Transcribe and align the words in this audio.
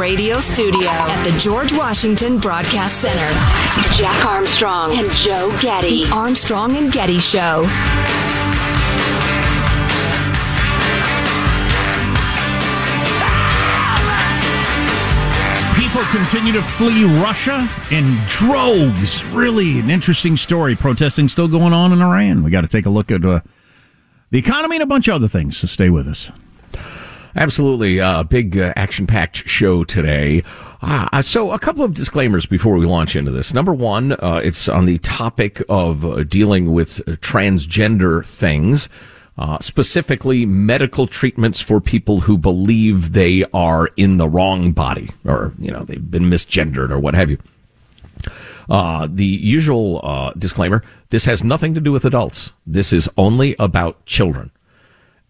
Radio 0.00 0.40
Studio 0.40 0.88
at 0.88 1.24
the 1.24 1.38
George 1.38 1.74
Washington 1.74 2.38
Broadcast 2.38 3.02
Center, 3.02 3.98
Jack 3.98 4.24
Armstrong 4.24 4.92
and 4.92 5.10
Joe 5.12 5.54
Getty. 5.60 6.06
The 6.06 6.10
Armstrong 6.10 6.74
and 6.78 6.90
Getty 6.90 7.18
Show. 7.20 7.66
People 15.78 16.02
continue 16.12 16.54
to 16.54 16.62
flee 16.62 17.04
Russia 17.20 17.68
in 17.90 18.16
droves. 18.26 19.22
Really 19.26 19.80
an 19.80 19.90
interesting 19.90 20.38
story. 20.38 20.76
Protesting 20.76 21.28
still 21.28 21.48
going 21.48 21.74
on 21.74 21.92
in 21.92 22.00
Iran. 22.00 22.42
We 22.42 22.50
got 22.50 22.62
to 22.62 22.68
take 22.68 22.86
a 22.86 22.90
look 22.90 23.10
at 23.10 23.22
uh, 23.22 23.40
the 24.30 24.38
economy 24.38 24.76
and 24.76 24.82
a 24.82 24.86
bunch 24.86 25.08
of 25.08 25.16
other 25.16 25.28
things, 25.28 25.58
so 25.58 25.66
stay 25.66 25.90
with 25.90 26.08
us. 26.08 26.30
Absolutely. 27.36 28.00
Uh, 28.00 28.22
big 28.24 28.58
uh, 28.58 28.72
action 28.76 29.06
packed 29.06 29.48
show 29.48 29.84
today. 29.84 30.42
Uh, 30.82 31.20
so, 31.22 31.52
a 31.52 31.58
couple 31.58 31.84
of 31.84 31.94
disclaimers 31.94 32.46
before 32.46 32.74
we 32.74 32.86
launch 32.86 33.14
into 33.14 33.30
this. 33.30 33.52
Number 33.52 33.74
one, 33.74 34.12
uh, 34.12 34.40
it's 34.42 34.68
on 34.68 34.86
the 34.86 34.98
topic 34.98 35.62
of 35.68 36.04
uh, 36.04 36.24
dealing 36.24 36.72
with 36.72 37.00
uh, 37.00 37.12
transgender 37.16 38.26
things, 38.26 38.88
specifically 39.60 40.44
medical 40.44 41.06
treatments 41.06 41.60
for 41.60 41.80
people 41.80 42.20
who 42.20 42.36
believe 42.36 43.12
they 43.12 43.44
are 43.54 43.88
in 43.96 44.16
the 44.16 44.28
wrong 44.28 44.72
body 44.72 45.10
or, 45.24 45.52
you 45.58 45.70
know, 45.70 45.82
they've 45.82 46.10
been 46.10 46.24
misgendered 46.24 46.90
or 46.90 46.98
what 46.98 47.14
have 47.14 47.30
you. 47.30 47.38
the 48.68 49.24
usual 49.24 50.32
disclaimer 50.36 50.82
this 51.10 51.24
has 51.24 51.42
nothing 51.42 51.74
to 51.74 51.80
do 51.80 51.90
with 51.90 52.04
adults. 52.04 52.52
This 52.66 52.92
is 52.92 53.10
only 53.16 53.56
about 53.58 54.04
children. 54.06 54.52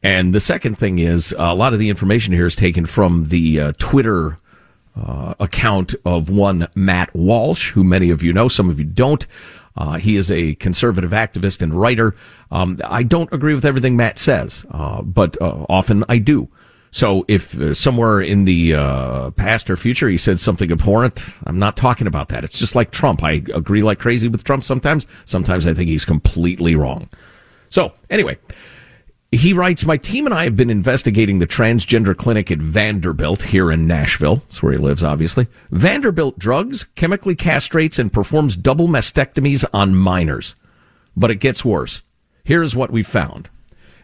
And 0.02 0.34
the 0.34 0.40
second 0.40 0.76
thing 0.76 0.98
is 0.98 1.34
a 1.38 1.54
lot 1.54 1.72
of 1.72 1.78
the 1.78 1.90
information 1.90 2.32
here 2.32 2.46
is 2.46 2.56
taken 2.56 2.86
from 2.86 3.26
the 3.26 3.60
uh, 3.60 3.72
Twitter 3.78 4.38
uh, 4.96 5.34
account 5.38 5.94
of 6.04 6.30
one 6.30 6.68
Matt 6.74 7.14
Walsh, 7.14 7.70
who 7.72 7.84
many 7.84 8.10
of 8.10 8.22
you 8.22 8.32
know, 8.32 8.48
some 8.48 8.68
of 8.70 8.78
you 8.78 8.84
don't. 8.84 9.26
Uh, 9.76 9.98
he 9.98 10.16
is 10.16 10.30
a 10.30 10.54
conservative 10.56 11.10
activist 11.10 11.62
and 11.62 11.74
writer. 11.74 12.14
Um, 12.50 12.78
I 12.84 13.02
don't 13.02 13.32
agree 13.32 13.54
with 13.54 13.64
everything 13.64 13.96
Matt 13.96 14.18
says, 14.18 14.66
uh, 14.70 15.02
but 15.02 15.40
uh, 15.40 15.64
often 15.68 16.04
I 16.08 16.18
do. 16.18 16.48
So 16.90 17.24
if 17.28 17.58
uh, 17.58 17.72
somewhere 17.72 18.20
in 18.20 18.46
the 18.46 18.72
past 19.36 19.70
or 19.70 19.76
future 19.76 20.08
he 20.08 20.16
said 20.16 20.40
something 20.40 20.72
abhorrent, 20.72 21.36
I'm 21.44 21.58
not 21.58 21.76
talking 21.76 22.08
about 22.08 22.30
that. 22.30 22.42
It's 22.42 22.58
just 22.58 22.74
like 22.74 22.90
Trump. 22.90 23.22
I 23.22 23.42
agree 23.54 23.82
like 23.82 24.00
crazy 24.00 24.28
with 24.28 24.44
Trump 24.44 24.64
sometimes. 24.64 25.06
Sometimes 25.24 25.66
I 25.66 25.74
think 25.74 25.88
he's 25.88 26.04
completely 26.04 26.74
wrong. 26.74 27.08
So 27.68 27.92
anyway, 28.10 28.38
he 29.32 29.52
writes, 29.52 29.86
My 29.86 29.96
team 29.96 30.26
and 30.26 30.34
I 30.34 30.44
have 30.44 30.56
been 30.56 30.70
investigating 30.70 31.38
the 31.38 31.46
transgender 31.46 32.16
clinic 32.16 32.50
at 32.50 32.58
Vanderbilt 32.58 33.42
here 33.42 33.70
in 33.70 33.86
Nashville. 33.86 34.36
That's 34.36 34.62
where 34.62 34.72
he 34.72 34.78
lives, 34.78 35.04
obviously. 35.04 35.46
Vanderbilt 35.70 36.38
drugs, 36.38 36.84
chemically 36.96 37.36
castrates, 37.36 37.98
and 37.98 38.12
performs 38.12 38.56
double 38.56 38.88
mastectomies 38.88 39.64
on 39.72 39.94
minors. 39.94 40.54
But 41.16 41.30
it 41.30 41.36
gets 41.36 41.64
worse. 41.64 42.02
Here's 42.42 42.74
what 42.74 42.90
we 42.90 43.04
found. 43.04 43.48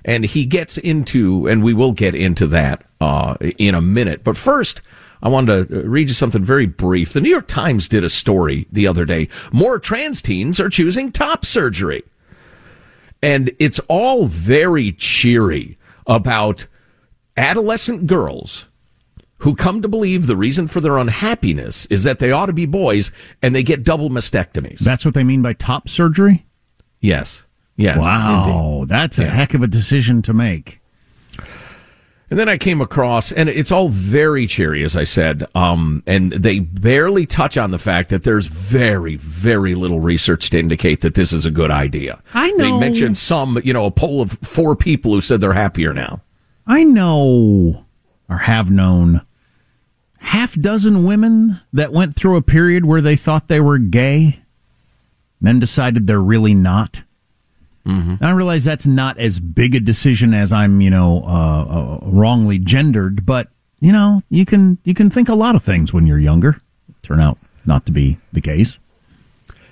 And 0.05 0.25
he 0.25 0.45
gets 0.45 0.79
into, 0.79 1.49
and 1.49 1.65
we 1.65 1.75
will 1.75 1.93
get 1.93 2.15
into 2.15 2.47
that 2.49 2.85
uh, 3.01 3.35
in 3.59 3.75
a 3.75 3.81
minute. 3.81 4.23
But 4.23 4.37
first, 4.37 4.81
I 5.25 5.29
wanted 5.29 5.69
to 5.69 5.89
read 5.89 6.07
you 6.07 6.15
something 6.15 6.45
very 6.45 6.67
brief. 6.67 7.13
The 7.13 7.21
New 7.21 7.31
York 7.31 7.49
Times 7.49 7.89
did 7.89 8.05
a 8.05 8.09
story 8.09 8.69
the 8.71 8.87
other 8.87 9.05
day. 9.05 9.29
More 9.51 9.81
trans 9.81 10.23
teens 10.23 10.61
are 10.61 10.69
choosing 10.69 11.11
top 11.11 11.45
surgery. 11.45 12.05
And 13.27 13.51
it's 13.59 13.81
all 13.89 14.27
very 14.27 14.93
cheery 14.93 15.77
about 16.07 16.69
adolescent 17.37 18.07
girls 18.07 18.67
who 19.39 19.57
come 19.57 19.83
to 19.83 19.89
believe 19.89 20.29
the 20.29 20.37
reason 20.37 20.69
for 20.69 20.81
their 20.81 20.97
unhappiness 20.97 21.87
is 21.87 22.05
that 22.05 22.21
they 22.21 22.31
ought 22.31 22.47
to 22.47 22.53
be 22.53 22.67
boys 22.67 23.11
and 23.43 23.53
they 23.53 23.65
get 23.65 23.83
double 23.83 24.11
mastectomies. 24.11 24.79
That's 24.79 25.05
what 25.05 25.15
they 25.15 25.25
mean 25.25 25.43
by 25.43 25.55
top 25.55 25.89
surgery? 25.89 26.47
Yes. 27.01 27.45
Yes. 27.75 27.99
Wow. 27.99 28.83
Indeed. 28.83 28.89
That's 28.91 29.19
a 29.19 29.25
yeah. 29.25 29.31
heck 29.31 29.55
of 29.55 29.63
a 29.65 29.67
decision 29.67 30.23
to 30.23 30.33
make. 30.33 30.81
And 32.29 32.39
then 32.39 32.49
I 32.49 32.59
came 32.59 32.81
across, 32.81 33.31
and 33.31 33.49
it's 33.49 33.71
all 33.71 33.89
very 33.89 34.49
cheery, 34.49 34.83
as 34.83 34.97
I 34.97 35.05
said. 35.05 35.45
Um, 35.55 36.03
and 36.09 36.33
they 36.33 36.59
barely 36.59 37.25
touch 37.25 37.57
on 37.57 37.71
the 37.71 37.79
fact 37.79 38.11
that 38.11 38.25
there's 38.25 38.47
very, 38.47 39.15
very 39.15 39.77
little 39.77 40.01
research 40.01 40.51
to 40.51 40.59
indicate 40.59 41.03
that 41.03 41.15
this 41.15 41.33
is 41.33 41.47
a 41.47 41.53
good 41.53 41.71
idea. 41.71 42.21
I 42.35 42.51
know. 42.53 42.65
They 42.65 42.81
mentioned 42.81 43.17
some, 43.17 43.61
you 43.63 43.73
know, 43.73 43.85
a 43.85 43.93
poll 43.93 44.21
of 44.21 44.33
four 44.33 44.75
people 44.75 45.13
who 45.13 45.21
said 45.21 45.41
they're 45.41 45.53
happier 45.53 45.95
now. 45.95 46.21
I 46.67 46.83
know, 46.83 47.85
or 48.29 48.39
have 48.39 48.73
known, 48.73 49.25
half 50.19 50.55
dozen 50.55 51.05
women 51.05 51.61
that 51.73 51.93
went 51.93 52.17
through 52.17 52.37
a 52.37 52.43
period 52.43 52.85
where 52.85 53.01
they 53.01 53.15
thought 53.15 53.47
they 53.47 53.61
were 53.61 53.79
gay, 53.79 54.41
then 55.41 55.61
decided 55.61 56.09
they're 56.09 56.19
really 56.19 56.55
not. 56.55 57.05
Mm-hmm. 57.87 58.25
I 58.25 58.31
realize 58.31 58.65
that's 58.65 58.87
not 58.87 59.19
as 59.19 59.39
big 59.39 59.75
a 59.75 59.81
decision 59.81 60.35
as 60.35 60.53
I'm, 60.53 60.81
you 60.81 60.91
know, 60.91 61.23
uh, 61.25 61.65
uh, 61.65 61.99
wrongly 62.03 62.59
gendered, 62.59 63.25
but 63.25 63.49
you 63.81 63.93
know, 63.93 64.23
you 64.29 64.45
can 64.45 64.79
you 64.85 64.95
can 64.95 65.11
think 65.11 65.29
a 65.29 65.35
lot 65.35 65.55
of 65.55 65.63
things 65.63 65.93
when 65.93 66.07
you're 66.07 66.19
younger. 66.19 66.61
Turn 67.03 67.21
out 67.21 67.39
not 67.65 67.87
to 67.87 67.93
be 67.93 68.19
the 68.33 68.41
case. 68.41 68.79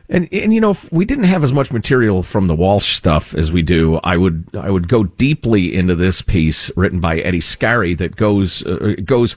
And, 0.09 0.29
and 0.33 0.53
you 0.53 0.61
know, 0.61 0.71
if 0.71 0.93
we 0.93 1.07
didn't 1.07 1.25
have 1.25 1.43
as 1.43 1.53
much 1.53 1.73
material 1.73 2.23
from 2.23 2.47
the 2.47 2.55
Walsh 2.55 2.95
stuff 2.95 3.35
as 3.35 3.51
we 3.51 3.63
do, 3.63 3.99
I 4.05 4.17
would 4.17 4.47
I 4.55 4.71
would 4.71 4.87
go 4.87 5.05
deeply 5.05 5.75
into 5.75 5.95
this 5.95 6.23
piece 6.23 6.71
written 6.77 7.01
by 7.01 7.19
Eddie 7.21 7.41
Scarry 7.41 7.97
that 7.97 8.17
goes 8.17 8.65
uh, 8.67 8.97
goes 9.05 9.37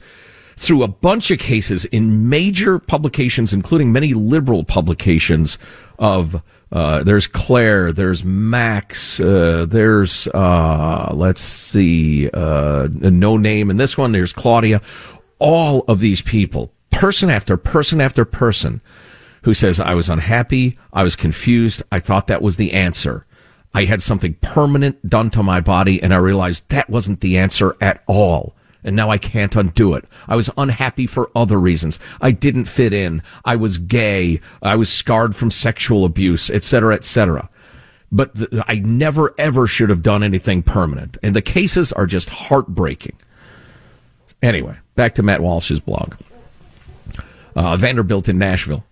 through 0.57 0.83
a 0.83 0.87
bunch 0.87 1.31
of 1.31 1.39
cases 1.39 1.85
in 1.85 2.29
major 2.29 2.79
publications, 2.79 3.53
including 3.53 3.91
many 3.91 4.13
liberal 4.13 4.63
publications 4.63 5.57
of 5.99 6.41
uh, 6.71 7.03
there's 7.03 7.27
Claire, 7.27 7.93
there's 7.93 8.23
Max, 8.23 9.19
uh, 9.19 9.65
there's 9.67 10.27
uh, 10.27 11.11
let's 11.13 11.41
see, 11.41 12.29
uh, 12.33 12.89
no 12.91 13.37
name 13.37 13.69
in 13.69 13.77
this 13.77 13.97
one. 13.97 14.11
There's 14.11 14.33
Claudia. 14.33 14.81
All 15.39 15.85
of 15.87 15.99
these 15.99 16.21
people, 16.21 16.73
person 16.91 17.29
after 17.29 17.55
person 17.57 18.01
after 18.01 18.25
person, 18.25 18.81
who 19.43 19.53
says 19.53 19.79
I 19.79 19.93
was 19.93 20.09
unhappy, 20.09 20.77
I 20.91 21.03
was 21.03 21.15
confused, 21.15 21.83
I 21.91 21.99
thought 21.99 22.27
that 22.27 22.41
was 22.41 22.57
the 22.57 22.73
answer. 22.73 23.25
I 23.73 23.85
had 23.85 24.01
something 24.01 24.33
permanent 24.41 25.07
done 25.07 25.29
to 25.31 25.43
my 25.43 25.61
body, 25.61 26.01
and 26.01 26.13
I 26.13 26.17
realized 26.17 26.69
that 26.69 26.89
wasn't 26.89 27.21
the 27.21 27.37
answer 27.37 27.75
at 27.79 28.03
all 28.07 28.56
and 28.83 28.95
now 28.95 29.09
I 29.09 29.17
can't 29.17 29.55
undo 29.55 29.93
it. 29.95 30.05
I 30.27 30.35
was 30.35 30.49
unhappy 30.57 31.07
for 31.07 31.29
other 31.35 31.59
reasons. 31.59 31.99
I 32.21 32.31
didn't 32.31 32.65
fit 32.65 32.93
in. 32.93 33.21
I 33.45 33.55
was 33.55 33.77
gay. 33.77 34.39
I 34.61 34.75
was 34.75 34.89
scarred 34.89 35.35
from 35.35 35.51
sexual 35.51 36.05
abuse, 36.05 36.49
etc., 36.49 36.95
etc. 36.95 37.49
But 38.11 38.35
the, 38.35 38.63
I 38.67 38.75
never 38.75 39.33
ever 39.37 39.67
should 39.67 39.89
have 39.89 40.01
done 40.01 40.23
anything 40.23 40.63
permanent. 40.63 41.17
And 41.21 41.35
the 41.35 41.41
cases 41.41 41.91
are 41.91 42.05
just 42.05 42.29
heartbreaking. 42.29 43.17
Anyway, 44.41 44.77
back 44.95 45.15
to 45.15 45.23
Matt 45.23 45.41
Walsh's 45.41 45.79
blog. 45.79 46.15
Uh, 47.55 47.75
Vanderbilt 47.75 48.29
in 48.29 48.37
Nashville. 48.37 48.85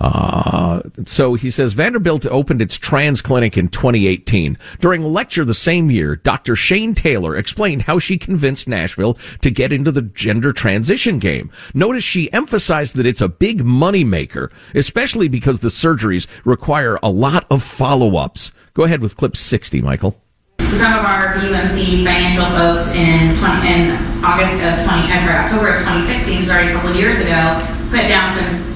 Uh, 0.00 0.80
so 1.04 1.34
he 1.34 1.50
says 1.50 1.74
Vanderbilt 1.74 2.26
opened 2.26 2.62
its 2.62 2.78
trans 2.78 3.20
clinic 3.20 3.58
in 3.58 3.68
2018. 3.68 4.56
During 4.80 5.04
a 5.04 5.08
lecture 5.08 5.44
the 5.44 5.52
same 5.52 5.90
year, 5.90 6.16
Dr. 6.16 6.56
Shayne 6.56 6.94
Taylor 6.94 7.36
explained 7.36 7.82
how 7.82 7.98
she 7.98 8.16
convinced 8.16 8.66
Nashville 8.66 9.18
to 9.42 9.50
get 9.50 9.72
into 9.72 9.92
the 9.92 10.02
gender 10.02 10.52
transition 10.52 11.18
game. 11.18 11.50
Notice 11.74 12.02
she 12.02 12.32
emphasized 12.32 12.96
that 12.96 13.06
it's 13.06 13.20
a 13.20 13.28
big 13.28 13.62
money 13.62 14.02
maker, 14.02 14.50
especially 14.74 15.28
because 15.28 15.60
the 15.60 15.68
surgeries 15.68 16.26
require 16.46 16.98
a 17.02 17.10
lot 17.10 17.44
of 17.50 17.62
follow-ups. 17.62 18.52
Go 18.72 18.84
ahead 18.84 19.02
with 19.02 19.16
clip 19.16 19.36
60, 19.36 19.82
Michael. 19.82 20.18
Some 20.60 20.92
of 20.94 21.04
our 21.04 21.34
UMC 21.34 22.04
financial 22.04 22.46
folks 22.56 22.88
in 22.96 23.36
20, 23.36 23.68
in 23.68 24.24
August 24.24 24.54
of 24.64 24.80
20, 24.80 25.12
I'm 25.12 25.22
sorry, 25.24 25.44
October 25.44 25.68
of 25.74 25.80
2016, 25.80 26.40
started 26.40 26.70
a 26.70 26.72
couple 26.72 26.94
years 26.94 27.20
ago, 27.20 27.60
put 27.90 28.08
down 28.08 28.32
some 28.32 28.69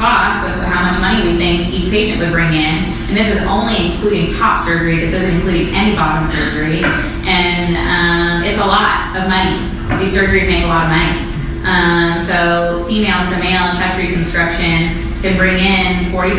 costs 0.00 0.48
of 0.48 0.56
how 0.64 0.80
much 0.88 0.96
money 0.96 1.20
we 1.20 1.36
think 1.36 1.68
each 1.68 1.92
patient 1.92 2.24
would 2.24 2.32
bring 2.32 2.56
in. 2.56 2.88
And 3.12 3.14
this 3.14 3.28
is 3.28 3.44
only 3.44 3.92
including 3.92 4.32
top 4.32 4.58
surgery. 4.58 4.96
This 4.96 5.12
isn't 5.12 5.28
including 5.28 5.76
any 5.76 5.92
bottom 5.94 6.24
surgery. 6.24 6.80
And 7.28 7.76
um, 7.76 8.42
it's 8.48 8.58
a 8.58 8.64
lot 8.64 9.12
of 9.12 9.28
money. 9.28 9.60
These 10.00 10.16
surgeries 10.16 10.48
make 10.48 10.64
a 10.64 10.72
lot 10.72 10.88
of 10.88 10.96
money. 10.96 11.12
Um, 11.68 12.24
so 12.24 12.88
female 12.88 13.28
to 13.28 13.36
male 13.36 13.76
chest 13.76 14.00
reconstruction 14.00 14.96
can 15.20 15.36
bring 15.36 15.60
in 15.60 16.08
$40,000. 16.08 16.32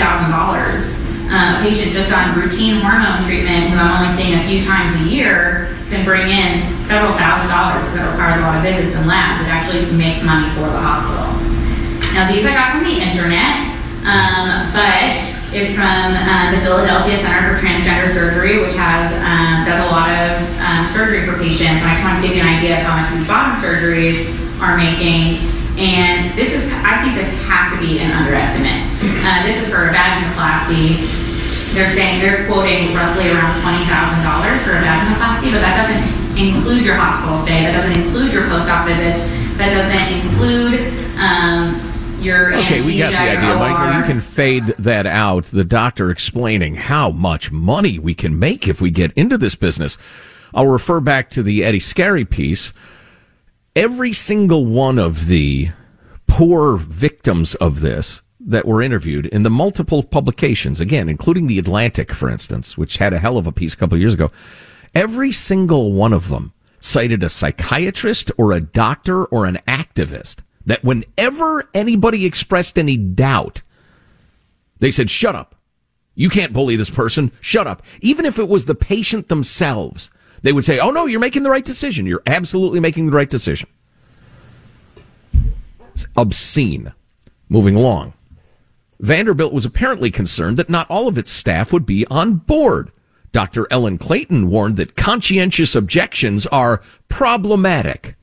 Uh, 1.30 1.56
a 1.56 1.62
patient 1.62 1.94
just 1.94 2.12
on 2.12 2.36
routine 2.36 2.82
hormone 2.82 3.22
treatment, 3.24 3.70
who 3.70 3.78
I'm 3.78 4.04
only 4.04 4.12
seeing 4.18 4.34
a 4.36 4.44
few 4.44 4.60
times 4.60 5.00
a 5.00 5.08
year, 5.08 5.78
can 5.88 6.04
bring 6.04 6.28
in 6.28 6.66
several 6.84 7.14
thousand 7.14 7.48
dollars 7.48 7.88
That 7.94 8.10
requires 8.10 8.36
a 8.36 8.44
lot 8.44 8.58
of 8.58 8.64
visits 8.64 8.98
and 8.98 9.08
labs. 9.08 9.46
It 9.46 9.48
actually 9.48 9.92
makes 9.96 10.24
money 10.24 10.50
for 10.56 10.68
the 10.68 10.82
hospital. 10.82 11.41
Now, 12.14 12.28
these 12.28 12.46
I 12.46 12.54
got 12.54 12.76
from 12.76 12.84
the 12.84 13.00
internet, 13.00 13.72
um, 14.04 14.68
but 14.76 15.32
it's 15.56 15.72
from 15.76 16.16
uh, 16.16 16.52
the 16.52 16.60
Philadelphia 16.64 17.16
Center 17.20 17.44
for 17.48 17.56
Transgender 17.60 18.08
Surgery, 18.08 18.60
which 18.64 18.76
has 18.76 19.12
um, 19.20 19.68
does 19.68 19.80
a 19.84 19.90
lot 19.92 20.12
of 20.12 20.40
um, 20.64 20.88
surgery 20.88 21.28
for 21.28 21.36
patients. 21.40 21.84
And 21.84 21.88
I 21.88 21.96
just 21.96 22.04
want 22.08 22.20
to 22.20 22.24
give 22.24 22.36
you 22.36 22.44
an 22.44 22.52
idea 22.52 22.80
of 22.80 22.88
how 22.88 23.00
much 23.00 23.12
these 23.12 23.28
bottom 23.28 23.56
surgeries 23.60 24.28
are 24.64 24.76
making. 24.80 25.44
And 25.80 26.36
this 26.36 26.52
is, 26.52 26.68
I 26.84 27.00
think 27.00 27.16
this 27.16 27.32
has 27.48 27.72
to 27.72 27.78
be 27.80 28.00
an 28.04 28.12
underestimate. 28.12 28.84
Uh, 29.24 29.44
this 29.48 29.60
is 29.60 29.72
for 29.72 29.88
a 29.88 29.92
vaginoplasty. 29.96 31.00
They're 31.72 31.92
saying 31.96 32.20
they're 32.20 32.48
quoting 32.52 32.92
roughly 32.92 33.32
around 33.32 33.56
twenty 33.64 33.88
thousand 33.88 34.20
dollars 34.28 34.60
for 34.68 34.76
a 34.76 34.84
vaginoplasty, 34.84 35.56
but 35.56 35.64
that 35.64 35.80
doesn't 35.80 36.04
include 36.36 36.84
your 36.84 36.96
hospital 37.00 37.40
stay. 37.40 37.64
That 37.64 37.72
doesn't 37.72 37.96
include 37.96 38.32
your 38.36 38.48
post-op 38.52 38.88
visits. 38.88 39.24
That 39.56 39.72
doesn't 39.72 40.04
include 40.12 40.92
um, 41.16 41.91
your 42.22 42.54
okay, 42.54 42.86
we 42.86 42.98
got 42.98 43.12
the 43.12 43.18
idea. 43.18 43.56
Michael. 43.56 44.00
You 44.00 44.06
can 44.06 44.22
fade 44.22 44.68
that 44.80 45.06
out. 45.06 45.46
The 45.46 45.64
doctor 45.64 46.10
explaining 46.10 46.76
how 46.76 47.10
much 47.12 47.52
money 47.52 48.00
we 48.00 48.14
can 48.14 48.38
make 48.38 48.68
if 48.68 48.82
we 48.82 48.92
get 48.92 49.12
into 49.14 49.38
this 49.38 49.56
business. 49.56 49.98
I'll 50.54 50.68
refer 50.68 51.00
back 51.00 51.30
to 51.32 51.44
the 51.44 51.64
Eddie 51.64 51.80
Scarry 51.80 52.30
piece. 52.30 52.74
Every 53.76 54.14
single 54.14 54.66
one 54.66 55.00
of 55.00 55.28
the 55.28 55.70
poor 56.28 56.78
victims 56.78 57.56
of 57.56 57.82
this 57.82 58.22
that 58.40 58.66
were 58.66 58.82
interviewed 58.82 59.28
in 59.28 59.44
the 59.44 59.50
multiple 59.50 60.04
publications, 60.04 60.82
again, 60.82 61.08
including 61.08 61.48
the 61.48 61.60
Atlantic, 61.60 62.12
for 62.12 62.30
instance, 62.30 62.78
which 62.78 62.98
had 62.98 63.14
a 63.14 63.20
hell 63.20 63.38
of 63.38 63.48
a 63.48 63.52
piece 63.52 63.74
a 63.74 63.78
couple 63.78 63.96
of 63.96 64.02
years 64.02 64.14
ago, 64.14 64.32
every 64.94 65.32
single 65.32 65.94
one 65.94 66.12
of 66.12 66.30
them 66.30 66.54
cited 66.80 67.24
a 67.24 67.30
psychiatrist 67.30 68.32
or 68.38 68.52
a 68.52 68.60
doctor 68.60 69.26
or 69.26 69.46
an 69.46 69.60
activist 69.68 70.38
that 70.66 70.84
whenever 70.84 71.70
anybody 71.74 72.26
expressed 72.26 72.78
any 72.78 72.98
doubt, 72.98 73.62
they 74.80 74.92
said, 74.92 75.10
shut 75.10 75.36
up. 75.36 75.56
You 76.16 76.30
can't 76.30 76.54
bully 76.54 76.76
this 76.76 76.90
person. 76.90 77.32
Shut 77.40 77.68
up. 77.68 77.84
Even 78.02 78.26
if 78.26 78.38
it 78.38 78.50
was 78.50 78.66
the 78.66 78.76
patient 78.76 79.30
themselves, 79.30 80.10
they 80.44 80.52
would 80.52 80.66
say, 80.66 80.80
oh 80.80 80.92
no, 80.92 81.06
you're 81.06 81.20
making 81.20 81.44
the 81.44 81.50
right 81.50 81.66
decision. 81.66 82.06
You're 82.06 82.24
absolutely 82.26 82.80
making 82.80 83.06
the 83.06 83.16
right 83.16 83.30
decision. 83.30 83.70
It's 85.94 86.06
obscene. 86.16 86.94
Moving 87.50 87.76
along. 87.76 88.14
Vanderbilt 89.00 89.52
was 89.52 89.66
apparently 89.66 90.12
concerned 90.12 90.58
that 90.58 90.70
not 90.70 90.90
all 90.90 91.08
of 91.08 91.18
its 91.18 91.32
staff 91.32 91.74
would 91.74 91.86
be 91.86 92.06
on 92.08 92.36
board. 92.36 92.92
Dr. 93.32 93.68
Ellen 93.72 93.98
Clayton 93.98 94.50
warned 94.50 94.78
that 94.78 94.96
conscientious 94.96 95.76
objections 95.76 96.46
are 96.48 96.82
problematic. 97.10 98.16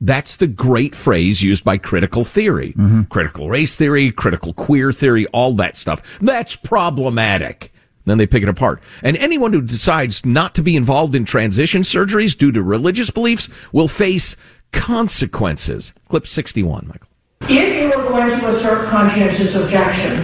That's 0.00 0.36
the 0.36 0.46
great 0.46 0.94
phrase 0.94 1.42
used 1.42 1.64
by 1.64 1.76
critical 1.78 2.24
theory, 2.24 2.68
mm-hmm. 2.70 3.02
critical 3.04 3.48
race 3.48 3.74
theory, 3.74 4.10
critical 4.10 4.52
queer 4.52 4.92
theory, 4.92 5.26
all 5.28 5.52
that 5.54 5.76
stuff. 5.76 6.18
That's 6.20 6.54
problematic. 6.54 7.72
Then 8.04 8.18
they 8.18 8.26
pick 8.26 8.42
it 8.42 8.48
apart. 8.48 8.82
And 9.02 9.16
anyone 9.18 9.52
who 9.52 9.60
decides 9.60 10.24
not 10.24 10.54
to 10.54 10.62
be 10.62 10.76
involved 10.76 11.14
in 11.14 11.24
transition 11.24 11.82
surgeries 11.82 12.36
due 12.36 12.52
to 12.52 12.62
religious 12.62 13.10
beliefs 13.10 13.48
will 13.72 13.88
face 13.88 14.36
consequences. 14.72 15.92
Clip 16.08 16.26
61, 16.26 16.86
Michael. 16.88 17.08
If 17.42 17.82
you 17.82 17.92
are 17.92 18.08
going 18.08 18.30
to 18.30 18.46
assert 18.48 18.88
conscientious 18.88 19.54
objection, 19.54 20.16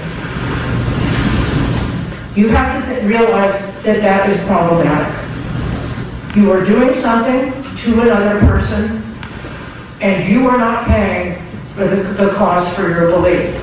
you 2.36 2.48
have 2.48 2.84
to 2.86 3.06
realize 3.06 3.60
that 3.84 4.00
that 4.00 4.30
is 4.30 4.40
problematic. 4.46 5.14
You 6.36 6.50
are 6.52 6.64
doing 6.64 6.94
something 7.00 7.52
to 7.76 8.00
another 8.00 8.40
person 8.40 9.03
and 10.00 10.30
you 10.30 10.48
are 10.48 10.58
not 10.58 10.86
paying 10.86 11.42
for 11.74 11.86
the, 11.86 12.02
the 12.14 12.30
cost 12.34 12.74
for 12.74 12.88
your 12.88 13.10
belief. 13.10 13.54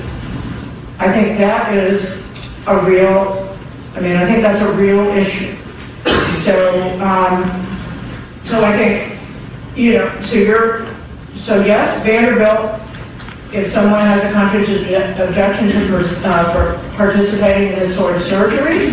I 1.00 1.12
think 1.12 1.38
that 1.38 1.76
is 1.76 2.06
a 2.68 2.84
real, 2.86 3.58
I 3.96 4.02
mean, 4.02 4.16
I 4.16 4.26
think 4.26 4.42
that's 4.42 4.62
a 4.62 4.72
real 4.74 5.08
issue. 5.10 5.56
So, 6.36 7.00
um, 7.02 7.44
so 8.44 8.64
I 8.64 8.76
think, 8.78 9.20
you 9.76 9.94
know, 9.94 10.22
so 10.22 10.36
you're, 10.36 10.88
so 11.36 11.64
yes, 11.64 12.04
Vanderbilt, 12.04 12.80
if 13.54 13.72
someone 13.72 14.02
has 14.02 14.24
a 14.24 14.32
conscious 14.32 14.70
objection 15.20 15.70
to 15.70 16.28
uh, 16.28 16.96
participating 16.96 17.74
in 17.74 17.80
this 17.80 17.96
sort 17.96 18.16
of 18.16 18.22
surgery, 18.22 18.90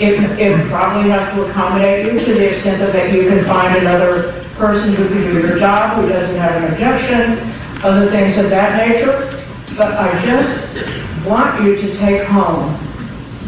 it, 0.00 0.18
it 0.38 0.66
probably 0.68 1.10
has 1.10 1.32
to 1.34 1.44
accommodate 1.44 2.06
you 2.06 2.18
to 2.18 2.34
the 2.34 2.50
extent 2.50 2.78
that 2.78 3.12
you 3.12 3.28
can 3.28 3.44
find 3.44 3.76
another 3.76 4.39
person 4.60 4.94
who 4.94 5.08
can 5.08 5.32
do 5.32 5.40
your 5.48 5.58
job, 5.58 5.96
who 5.96 6.08
doesn't 6.08 6.36
have 6.36 6.62
an 6.62 6.70
objection, 6.70 7.50
other 7.82 8.10
things 8.10 8.36
of 8.36 8.50
that 8.50 8.86
nature. 8.86 9.42
But 9.74 9.94
I 9.94 10.22
just 10.22 11.26
want 11.26 11.64
you 11.64 11.76
to 11.76 11.96
take 11.96 12.24
home 12.24 12.78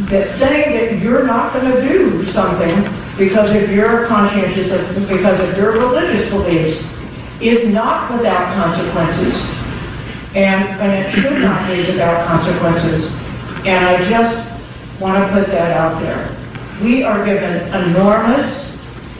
that 0.08 0.30
saying 0.30 0.72
that 0.72 1.04
you're 1.04 1.26
not 1.26 1.52
going 1.52 1.70
to 1.70 1.86
do 1.86 2.24
something 2.24 2.74
because 3.18 3.54
of 3.54 3.70
your 3.70 4.06
conscientious, 4.06 4.70
because 5.06 5.38
of 5.38 5.56
your 5.56 5.72
religious 5.72 6.30
beliefs, 6.30 6.82
is 7.42 7.68
not 7.68 8.10
without 8.10 8.54
consequences. 8.54 9.34
And, 10.34 10.64
and 10.80 11.04
it 11.04 11.10
should 11.10 11.42
not 11.42 11.68
be 11.68 11.80
without 11.86 12.26
consequences. 12.26 13.12
And 13.66 13.84
I 13.84 14.08
just 14.08 14.50
want 14.98 15.28
to 15.28 15.32
put 15.34 15.48
that 15.48 15.76
out 15.76 16.00
there. 16.00 16.34
We 16.82 17.02
are 17.02 17.22
given 17.22 17.68
enormous 17.74 18.71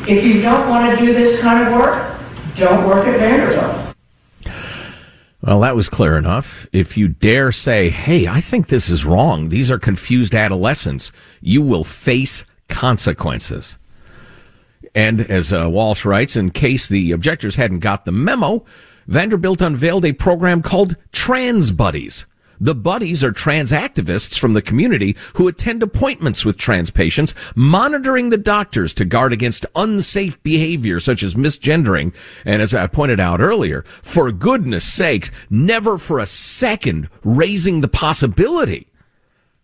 if 0.09 0.25
you 0.25 0.43
don't 0.43 0.69
want 0.69 0.99
to 0.99 1.05
do 1.05 1.13
this 1.13 1.41
kind 1.41 1.67
of 1.67 1.75
work, 1.75 2.19
don't 2.57 2.87
work 2.87 3.07
at 3.07 3.19
Vanderbilt. 3.19 3.95
Well, 5.43 5.61
that 5.61 5.75
was 5.75 5.89
clear 5.89 6.17
enough. 6.17 6.69
If 6.73 6.97
you 6.97 7.09
dare 7.09 7.51
say, 7.51 7.91
hey, 7.91 8.29
I 8.29 8.41
think 8.41 8.69
this 8.69 8.91
is 8.91 9.05
wrong, 9.05 9.49
these 9.49 9.71
are 9.71 9.79
confused 9.79 10.35
adolescents, 10.35 11.11
you 11.41 11.63
will 11.63 11.83
face 11.83 12.45
consequences. 12.69 13.77
And 14.95 15.21
as 15.21 15.53
uh, 15.53 15.69
Walsh 15.69 16.05
writes, 16.05 16.37
in 16.37 16.51
case 16.51 16.89
the 16.89 17.13
objectors 17.13 17.57
hadn't 17.57 17.81
got 17.81 18.05
the 18.05 18.13
memo, 18.13 18.65
Vanderbilt 19.09 19.61
unveiled 19.61 20.05
a 20.05 20.13
program 20.13 20.63
called 20.63 20.97
Trans 21.11 21.73
Buddies. 21.73 22.27
The 22.63 22.77
buddies 22.77 23.25
are 23.25 23.33
trans 23.33 23.73
activists 23.73 24.39
from 24.39 24.53
the 24.53 24.63
community 24.63 25.17
who 25.35 25.49
attend 25.49 25.83
appointments 25.83 26.45
with 26.45 26.57
trans 26.57 26.93
patients, 26.93 27.35
monitoring 27.57 28.31
the 28.31 28.39
doctors 28.39 28.95
to 28.95 29.05
guard 29.05 29.33
against 29.33 29.67
unsafe 29.75 30.41
behavior 30.45 31.01
such 31.01 31.25
as 31.25 31.35
misgendering. 31.35 32.15
And 32.45 32.63
as 32.63 32.73
I 32.73 32.87
pointed 32.87 33.19
out 33.19 33.41
earlier, 33.41 33.83
for 33.83 34.31
goodness 34.31 34.85
sakes, 34.85 35.33
never 35.51 35.99
for 35.99 36.21
a 36.21 36.27
second 36.27 37.09
raising 37.25 37.81
the 37.81 37.89
possibility 37.89 38.87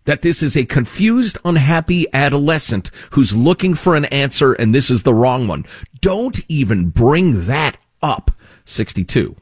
that 0.06 0.22
this 0.22 0.42
is 0.42 0.56
a 0.56 0.64
confused, 0.64 1.38
unhappy 1.44 2.06
adolescent 2.12 2.90
who's 3.12 3.36
looking 3.36 3.74
for 3.74 3.94
an 3.94 4.06
answer 4.06 4.54
and 4.54 4.74
this 4.74 4.90
is 4.90 5.04
the 5.04 5.14
wrong 5.14 5.46
one. 5.46 5.64
Don't 6.00 6.40
even 6.48 6.88
bring 6.88 7.46
that 7.46 7.76
up. 8.02 8.32
62. 8.64 9.36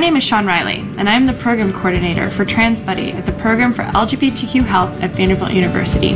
My 0.00 0.06
name 0.06 0.16
is 0.16 0.24
Sean 0.24 0.46
Riley, 0.46 0.78
and 0.96 1.10
I 1.10 1.12
am 1.12 1.26
the 1.26 1.34
program 1.34 1.74
coordinator 1.74 2.30
for 2.30 2.46
TransBuddy 2.46 3.12
at 3.12 3.26
the 3.26 3.32
Program 3.32 3.70
for 3.70 3.82
LGBTQ 3.82 4.64
Health 4.64 4.98
at 5.02 5.10
Vanderbilt 5.10 5.52
University. 5.52 6.14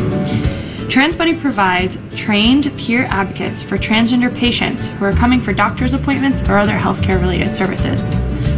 TransBuddy 0.88 1.38
provides 1.38 1.98
trained 2.16 2.72
peer 2.78 3.04
advocates 3.10 3.62
for 3.62 3.76
transgender 3.76 4.34
patients 4.34 4.86
who 4.86 5.04
are 5.04 5.12
coming 5.12 5.38
for 5.38 5.52
doctor's 5.52 5.92
appointments 5.92 6.42
or 6.44 6.56
other 6.56 6.72
healthcare 6.78 7.20
related 7.20 7.54
services. 7.54 8.08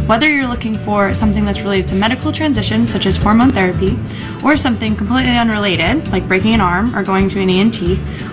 Whether 0.07 0.29
you're 0.29 0.47
looking 0.47 0.77
for 0.77 1.13
something 1.13 1.43
that's 1.43 1.59
related 1.59 1.89
to 1.89 1.95
medical 1.95 2.31
transition, 2.31 2.87
such 2.87 3.05
as 3.05 3.17
hormone 3.17 3.51
therapy, 3.51 3.99
or 4.45 4.55
something 4.55 4.95
completely 4.95 5.37
unrelated, 5.37 6.07
like 6.07 6.25
breaking 6.29 6.53
an 6.53 6.61
arm 6.61 6.95
or 6.95 7.03
going 7.03 7.27
to 7.27 7.41
an 7.41 7.49
ENT, 7.49 7.81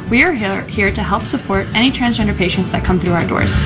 we 0.08 0.22
are 0.22 0.32
here, 0.32 0.62
here 0.66 0.92
to 0.92 1.02
help 1.02 1.26
support 1.26 1.66
any 1.74 1.90
transgender 1.90 2.36
patients 2.36 2.70
that 2.70 2.84
come 2.84 3.00
through 3.00 3.14
our 3.14 3.26
doors. 3.26 3.56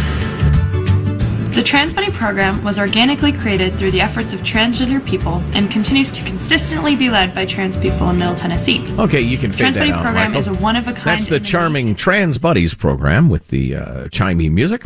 The 1.59 1.65
TransBuddy 1.65 2.13
program 2.13 2.63
was 2.63 2.79
organically 2.79 3.33
created 3.33 3.75
through 3.75 3.91
the 3.91 4.01
efforts 4.01 4.33
of 4.33 4.43
transgender 4.43 5.05
people 5.05 5.43
and 5.55 5.69
continues 5.69 6.09
to 6.13 6.23
consistently 6.23 6.95
be 6.95 7.11
led 7.11 7.35
by 7.35 7.47
trans 7.47 7.77
people 7.77 8.09
in 8.11 8.19
Middle 8.21 8.37
Tennessee. 8.37 8.85
Okay, 8.97 9.21
you 9.21 9.37
can 9.37 9.51
fade 9.51 9.75
that 9.75 9.89
TransBuddy 9.89 9.91
out, 9.91 10.03
program 10.05 10.31
Michael. 10.31 10.39
is 10.39 10.47
a 10.47 10.55
one 10.63 10.77
of 10.77 10.87
a 10.87 10.93
kind. 10.93 11.05
That's 11.05 11.27
the 11.27 11.41
charming 11.41 11.97
Trans 11.97 12.39
Buddies 12.39 12.75
program 12.75 13.29
with 13.29 13.49
the 13.49 13.75
uh, 13.75 13.83
chimey 14.05 14.49
music. 14.53 14.85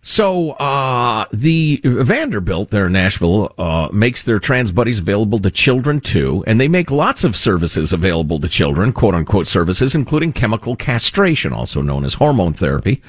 So 0.00 0.52
uh, 0.52 1.26
the 1.30 1.78
Vanderbilt 1.84 2.70
there 2.70 2.86
in 2.86 2.92
Nashville 2.92 3.52
uh, 3.58 3.90
makes 3.92 4.24
their 4.24 4.38
trans 4.38 4.72
buddies 4.72 4.98
available 4.98 5.38
to 5.40 5.50
children 5.50 6.00
too, 6.00 6.42
and 6.46 6.58
they 6.58 6.68
make 6.68 6.90
lots 6.90 7.22
of 7.22 7.36
services 7.36 7.92
available 7.92 8.38
to 8.38 8.48
children, 8.48 8.94
quote 8.94 9.14
unquote 9.14 9.46
services, 9.46 9.94
including 9.94 10.32
chemical 10.32 10.74
castration, 10.74 11.52
also 11.52 11.82
known 11.82 12.06
as 12.06 12.14
hormone 12.14 12.54
therapy. 12.54 13.02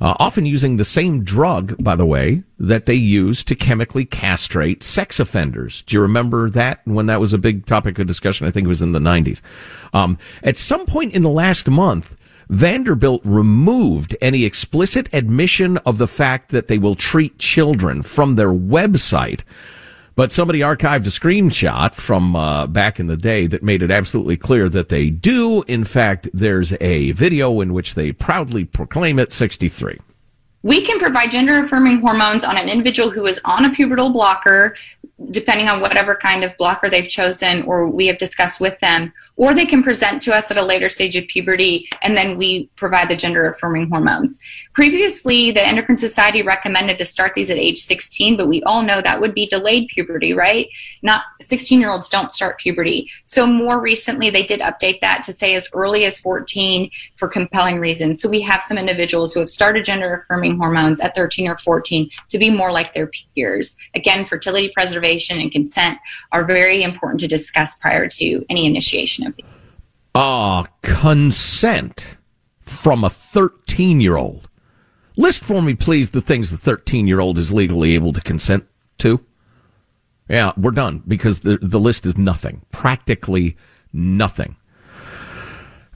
Uh, 0.00 0.14
often 0.20 0.46
using 0.46 0.76
the 0.76 0.84
same 0.84 1.24
drug, 1.24 1.74
by 1.82 1.96
the 1.96 2.06
way, 2.06 2.44
that 2.58 2.86
they 2.86 2.94
use 2.94 3.42
to 3.42 3.54
chemically 3.56 4.04
castrate 4.04 4.82
sex 4.82 5.18
offenders. 5.18 5.82
Do 5.82 5.96
you 5.96 6.00
remember 6.00 6.48
that 6.50 6.80
when 6.84 7.06
that 7.06 7.20
was 7.20 7.32
a 7.32 7.38
big 7.38 7.66
topic 7.66 7.98
of 7.98 8.06
discussion? 8.06 8.46
I 8.46 8.52
think 8.52 8.64
it 8.64 8.68
was 8.68 8.82
in 8.82 8.92
the 8.92 9.00
90s. 9.00 9.40
Um, 9.92 10.16
at 10.42 10.56
some 10.56 10.86
point 10.86 11.14
in 11.14 11.22
the 11.22 11.30
last 11.30 11.68
month, 11.68 12.16
Vanderbilt 12.48 13.22
removed 13.24 14.16
any 14.20 14.44
explicit 14.44 15.12
admission 15.12 15.76
of 15.78 15.98
the 15.98 16.08
fact 16.08 16.50
that 16.50 16.68
they 16.68 16.78
will 16.78 16.94
treat 16.94 17.38
children 17.38 18.02
from 18.02 18.36
their 18.36 18.52
website. 18.52 19.40
But 20.18 20.32
somebody 20.32 20.58
archived 20.58 21.06
a 21.06 21.10
screenshot 21.10 21.94
from 21.94 22.34
uh, 22.34 22.66
back 22.66 22.98
in 22.98 23.06
the 23.06 23.16
day 23.16 23.46
that 23.46 23.62
made 23.62 23.82
it 23.82 23.92
absolutely 23.92 24.36
clear 24.36 24.68
that 24.68 24.88
they 24.88 25.10
do. 25.10 25.62
In 25.68 25.84
fact, 25.84 26.28
there's 26.34 26.72
a 26.80 27.12
video 27.12 27.60
in 27.60 27.72
which 27.72 27.94
they 27.94 28.10
proudly 28.10 28.64
proclaim 28.64 29.20
it 29.20 29.32
63. 29.32 29.96
We 30.64 30.80
can 30.80 30.98
provide 30.98 31.30
gender 31.30 31.60
affirming 31.60 32.00
hormones 32.00 32.42
on 32.42 32.56
an 32.56 32.68
individual 32.68 33.10
who 33.10 33.26
is 33.26 33.40
on 33.44 33.64
a 33.64 33.70
pubertal 33.70 34.12
blocker, 34.12 34.74
depending 35.30 35.68
on 35.68 35.80
whatever 35.80 36.14
kind 36.14 36.44
of 36.44 36.56
blocker 36.56 36.88
they've 36.88 37.08
chosen 37.08 37.62
or 37.62 37.88
we 37.88 38.06
have 38.06 38.18
discussed 38.18 38.60
with 38.60 38.78
them, 38.78 39.12
or 39.36 39.52
they 39.52 39.66
can 39.66 39.82
present 39.82 40.22
to 40.22 40.34
us 40.34 40.50
at 40.50 40.56
a 40.56 40.64
later 40.64 40.88
stage 40.88 41.16
of 41.16 41.26
puberty 41.26 41.88
and 42.02 42.16
then 42.16 42.36
we 42.36 42.66
provide 42.76 43.08
the 43.08 43.16
gender 43.16 43.48
affirming 43.48 43.88
hormones. 43.88 44.38
Previously, 44.74 45.50
the 45.50 45.66
Endocrine 45.66 45.96
Society 45.96 46.42
recommended 46.42 46.98
to 46.98 47.04
start 47.04 47.34
these 47.34 47.50
at 47.50 47.58
age 47.58 47.78
16, 47.78 48.36
but 48.36 48.48
we 48.48 48.62
all 48.62 48.82
know 48.82 49.00
that 49.00 49.20
would 49.20 49.34
be 49.34 49.46
delayed 49.46 49.88
puberty, 49.88 50.32
right? 50.32 50.68
Not 51.02 51.22
16 51.40 51.80
year 51.80 51.90
olds 51.90 52.08
don't 52.08 52.30
start 52.30 52.60
puberty. 52.60 53.10
So 53.24 53.46
more 53.46 53.80
recently, 53.80 54.30
they 54.30 54.44
did 54.44 54.60
update 54.60 55.00
that 55.00 55.24
to 55.24 55.32
say 55.32 55.54
as 55.54 55.68
early 55.72 56.04
as 56.04 56.20
14 56.20 56.90
for 57.16 57.26
compelling 57.26 57.80
reasons. 57.80 58.22
So 58.22 58.28
we 58.28 58.40
have 58.42 58.62
some 58.62 58.78
individuals 58.78 59.34
who 59.34 59.40
have 59.40 59.48
started 59.48 59.84
gender 59.84 60.14
affirming 60.14 60.58
hormones 60.58 61.00
at 61.00 61.16
13 61.16 61.48
or 61.48 61.58
14 61.58 62.08
to 62.28 62.38
be 62.38 62.50
more 62.50 62.70
like 62.70 62.92
their 62.92 63.10
peers. 63.34 63.76
Again, 63.94 64.24
fertility 64.24 64.70
preservation 64.74 65.07
and 65.38 65.50
consent 65.50 65.98
are 66.32 66.44
very 66.44 66.82
important 66.82 67.20
to 67.20 67.26
discuss 67.26 67.74
prior 67.76 68.08
to 68.08 68.44
any 68.48 68.66
initiation 68.66 69.26
of 69.26 69.34
these. 69.36 69.46
Ah, 70.14 70.66
consent 70.82 72.16
from 72.60 73.04
a 73.04 73.10
13 73.10 74.00
year 74.00 74.16
old. 74.16 74.48
List 75.16 75.44
for 75.44 75.62
me, 75.62 75.74
please, 75.74 76.10
the 76.10 76.20
things 76.20 76.50
the 76.50 76.56
13 76.56 77.06
year 77.06 77.20
old 77.20 77.38
is 77.38 77.52
legally 77.52 77.94
able 77.94 78.12
to 78.12 78.20
consent 78.20 78.66
to. 78.98 79.20
Yeah, 80.28 80.52
we're 80.56 80.72
done 80.72 81.02
because 81.08 81.40
the, 81.40 81.58
the 81.60 81.80
list 81.80 82.04
is 82.04 82.18
nothing. 82.18 82.62
Practically 82.70 83.56
nothing. 83.92 84.56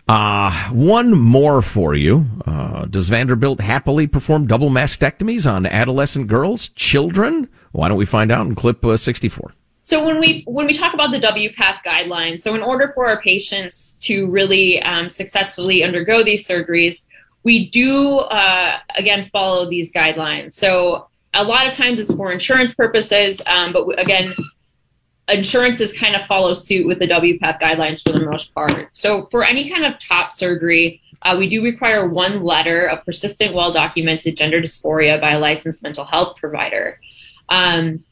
Uh, 0.08 0.52
one 0.70 1.12
more 1.12 1.62
for 1.62 1.94
you. 1.94 2.26
Uh, 2.46 2.84
does 2.86 3.08
Vanderbilt 3.08 3.60
happily 3.60 4.06
perform 4.06 4.46
double 4.46 4.68
mastectomies 4.68 5.50
on 5.50 5.64
adolescent 5.64 6.26
girls, 6.26 6.68
children? 6.70 7.48
Why 7.70 7.88
don't 7.88 7.96
we 7.96 8.04
find 8.04 8.32
out 8.32 8.46
in 8.46 8.54
clip 8.54 8.84
uh, 8.84 8.96
64? 8.96 9.52
So 9.84 10.04
when 10.04 10.20
we 10.20 10.44
when 10.46 10.66
we 10.66 10.74
talk 10.74 10.94
about 10.94 11.10
the 11.10 11.18
WPATH 11.18 11.78
guidelines, 11.84 12.40
so 12.40 12.54
in 12.54 12.62
order 12.62 12.92
for 12.94 13.06
our 13.06 13.20
patients 13.20 13.96
to 14.02 14.28
really 14.28 14.80
um, 14.82 15.10
successfully 15.10 15.82
undergo 15.82 16.22
these 16.22 16.46
surgeries, 16.46 17.04
we 17.42 17.68
do 17.70 18.18
uh, 18.18 18.78
again 18.96 19.28
follow 19.32 19.68
these 19.68 19.92
guidelines. 19.92 20.54
So 20.54 21.08
a 21.34 21.42
lot 21.42 21.66
of 21.66 21.74
times 21.74 21.98
it's 21.98 22.14
for 22.14 22.30
insurance 22.30 22.72
purposes, 22.72 23.42
um, 23.46 23.72
but 23.72 23.98
again, 23.98 24.32
insurances 25.28 25.92
kind 25.92 26.16
of 26.16 26.26
follow 26.26 26.54
suit 26.54 26.86
with 26.86 26.98
the 26.98 27.06
WPATH 27.06 27.60
guidelines 27.60 28.02
for 28.02 28.12
the 28.16 28.24
most 28.24 28.52
part. 28.54 28.88
So 28.92 29.26
for 29.30 29.44
any 29.44 29.70
kind 29.70 29.84
of 29.84 29.98
top 29.98 30.32
surgery, 30.32 31.00
uh, 31.22 31.36
we 31.38 31.48
do 31.48 31.62
require 31.62 32.08
one 32.08 32.42
letter 32.42 32.86
of 32.86 33.04
persistent, 33.04 33.54
well 33.54 33.72
documented 33.72 34.36
gender 34.36 34.60
dysphoria 34.60 35.20
by 35.20 35.32
a 35.32 35.38
licensed 35.38 35.82
mental 35.82 36.04
health 36.04 36.36
provider. 36.38 37.00
Um, 37.48 38.04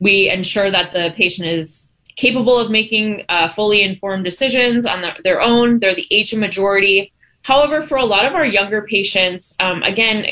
we 0.00 0.30
ensure 0.30 0.70
that 0.70 0.92
the 0.92 1.12
patient 1.16 1.48
is 1.48 1.92
capable 2.16 2.58
of 2.58 2.70
making 2.70 3.24
uh, 3.28 3.52
fully 3.54 3.82
informed 3.82 4.24
decisions 4.24 4.84
on 4.84 5.00
the, 5.00 5.10
their 5.24 5.40
own. 5.40 5.78
They're 5.78 5.94
the 5.94 6.06
age 6.10 6.32
of 6.32 6.38
majority. 6.38 7.12
However, 7.42 7.82
for 7.82 7.96
a 7.96 8.04
lot 8.04 8.26
of 8.26 8.34
our 8.34 8.44
younger 8.44 8.82
patients, 8.82 9.56
um, 9.60 9.82
again, 9.82 10.26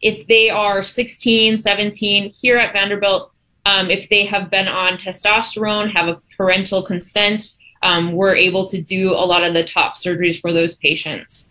if 0.00 0.26
they 0.28 0.48
are 0.48 0.82
16, 0.82 1.60
17, 1.60 2.30
here 2.30 2.56
at 2.56 2.72
Vanderbilt, 2.72 3.32
um, 3.68 3.90
if 3.90 4.08
they 4.08 4.24
have 4.24 4.50
been 4.50 4.66
on 4.66 4.96
testosterone, 4.96 5.92
have 5.92 6.08
a 6.08 6.20
parental 6.36 6.82
consent, 6.82 7.52
um, 7.82 8.12
we're 8.12 8.34
able 8.34 8.66
to 8.66 8.80
do 8.80 9.10
a 9.10 9.26
lot 9.32 9.44
of 9.44 9.52
the 9.52 9.62
top 9.62 9.96
surgeries 9.96 10.40
for 10.40 10.54
those 10.54 10.74
patients. 10.76 11.50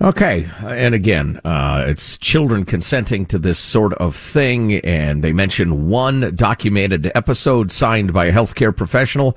Okay, 0.00 0.48
and 0.62 0.94
again, 0.94 1.38
uh, 1.44 1.84
it's 1.86 2.16
children 2.16 2.64
consenting 2.64 3.26
to 3.26 3.38
this 3.38 3.58
sort 3.58 3.92
of 3.94 4.16
thing, 4.16 4.74
and 4.76 5.22
they 5.22 5.32
mention 5.32 5.88
one 5.88 6.34
documented 6.34 7.12
episode 7.14 7.70
signed 7.70 8.14
by 8.14 8.26
a 8.26 8.32
healthcare 8.32 8.74
professional. 8.74 9.36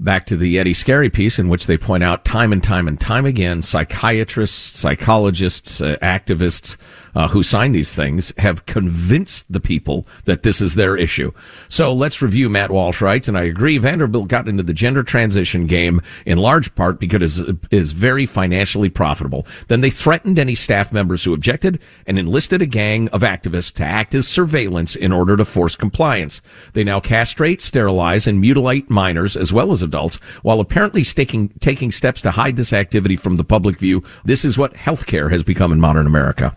Back 0.00 0.26
to 0.26 0.36
the 0.36 0.58
Eddie 0.58 0.74
Scarry 0.74 1.12
piece, 1.12 1.38
in 1.38 1.48
which 1.48 1.66
they 1.66 1.78
point 1.78 2.02
out 2.02 2.24
time 2.24 2.52
and 2.52 2.62
time 2.62 2.88
and 2.88 3.00
time 3.00 3.24
again, 3.24 3.62
psychiatrists, 3.62 4.76
psychologists, 4.76 5.80
uh, 5.80 5.96
activists 6.02 6.76
uh, 7.14 7.28
who 7.28 7.42
sign 7.42 7.72
these 7.72 7.94
things 7.94 8.32
have 8.38 8.66
convinced 8.66 9.52
the 9.52 9.60
people 9.60 10.06
that 10.24 10.42
this 10.42 10.60
is 10.60 10.74
their 10.74 10.96
issue. 10.96 11.30
So 11.68 11.92
let's 11.92 12.20
review 12.20 12.48
Matt 12.48 12.70
Walsh 12.70 13.00
writes, 13.00 13.28
and 13.28 13.38
I 13.38 13.44
agree. 13.44 13.78
Vanderbilt 13.78 14.28
got 14.28 14.48
into 14.48 14.62
the 14.62 14.72
gender 14.72 15.02
transition 15.02 15.66
game 15.66 16.00
in 16.26 16.38
large 16.38 16.74
part 16.74 16.98
because 16.98 17.40
it 17.40 17.56
is, 17.70 17.92
very 17.94 18.26
financially 18.26 18.88
profitable. 18.88 19.46
Then 19.68 19.80
they 19.80 19.90
threatened 19.90 20.38
any 20.38 20.56
staff 20.56 20.92
members 20.92 21.22
who 21.22 21.32
objected 21.32 21.80
and 22.08 22.18
enlisted 22.18 22.60
a 22.60 22.66
gang 22.66 23.08
of 23.10 23.22
activists 23.22 23.72
to 23.74 23.84
act 23.84 24.14
as 24.16 24.26
surveillance 24.26 24.96
in 24.96 25.12
order 25.12 25.36
to 25.36 25.44
force 25.44 25.76
compliance. 25.76 26.42
They 26.72 26.82
now 26.82 26.98
castrate, 26.98 27.60
sterilize, 27.60 28.26
and 28.26 28.40
mutilate 28.40 28.90
minors 28.90 29.36
as 29.36 29.52
well 29.52 29.70
as 29.70 29.83
adults 29.84 30.16
while 30.42 30.58
apparently 30.58 31.04
taking, 31.04 31.50
taking 31.60 31.92
steps 31.92 32.22
to 32.22 32.32
hide 32.32 32.56
this 32.56 32.72
activity 32.72 33.16
from 33.16 33.36
the 33.36 33.44
public 33.44 33.78
view. 33.78 34.02
This 34.24 34.44
is 34.44 34.58
what 34.58 34.74
healthcare 34.74 35.30
has 35.30 35.44
become 35.44 35.70
in 35.70 35.80
modern 35.80 36.06
America. 36.06 36.56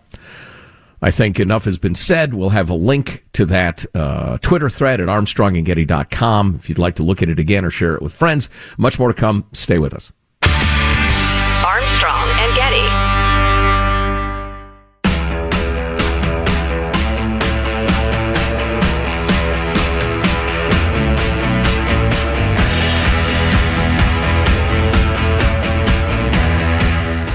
I 1.00 1.12
think 1.12 1.38
enough 1.38 1.64
has 1.64 1.78
been 1.78 1.94
said. 1.94 2.34
We'll 2.34 2.50
have 2.50 2.70
a 2.70 2.74
link 2.74 3.24
to 3.34 3.44
that 3.46 3.86
uh, 3.94 4.38
Twitter 4.38 4.68
thread 4.68 5.00
at 5.00 5.08
armstrongandgetty.com 5.08 6.56
if 6.56 6.68
you'd 6.68 6.78
like 6.78 6.96
to 6.96 7.04
look 7.04 7.22
at 7.22 7.28
it 7.28 7.38
again 7.38 7.64
or 7.64 7.70
share 7.70 7.94
it 7.94 8.02
with 8.02 8.12
friends. 8.12 8.48
Much 8.76 8.98
more 8.98 9.08
to 9.08 9.14
come. 9.14 9.44
Stay 9.52 9.78
with 9.78 9.94
us. 9.94 10.10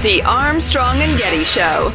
The 0.04 0.20
Armstrong 0.20 0.98
and 0.98 1.18
Getty 1.18 1.44
Show. 1.44 1.90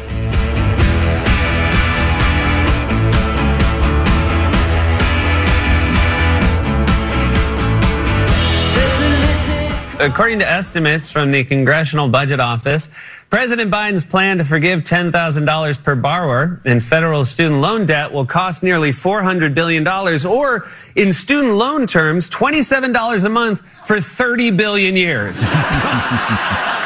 According 10.00 10.40
to 10.40 10.50
estimates 10.50 11.12
from 11.12 11.30
the 11.30 11.44
Congressional 11.44 12.08
Budget 12.08 12.40
Office, 12.40 12.88
President 13.28 13.70
Biden's 13.70 14.04
plan 14.04 14.38
to 14.38 14.44
forgive 14.44 14.80
$10,000 14.80 15.84
per 15.84 15.94
borrower 15.94 16.60
in 16.64 16.80
federal 16.80 17.24
student 17.24 17.60
loan 17.60 17.86
debt 17.86 18.10
will 18.10 18.26
cost 18.26 18.64
nearly 18.64 18.90
$400 18.90 19.54
billion, 19.54 19.86
or 20.26 20.66
in 20.96 21.12
student 21.12 21.54
loan 21.54 21.86
terms, 21.86 22.28
$27 22.28 23.24
a 23.24 23.28
month 23.28 23.62
for 23.86 24.00
30 24.00 24.50
billion 24.50 24.96
years. 24.96 25.40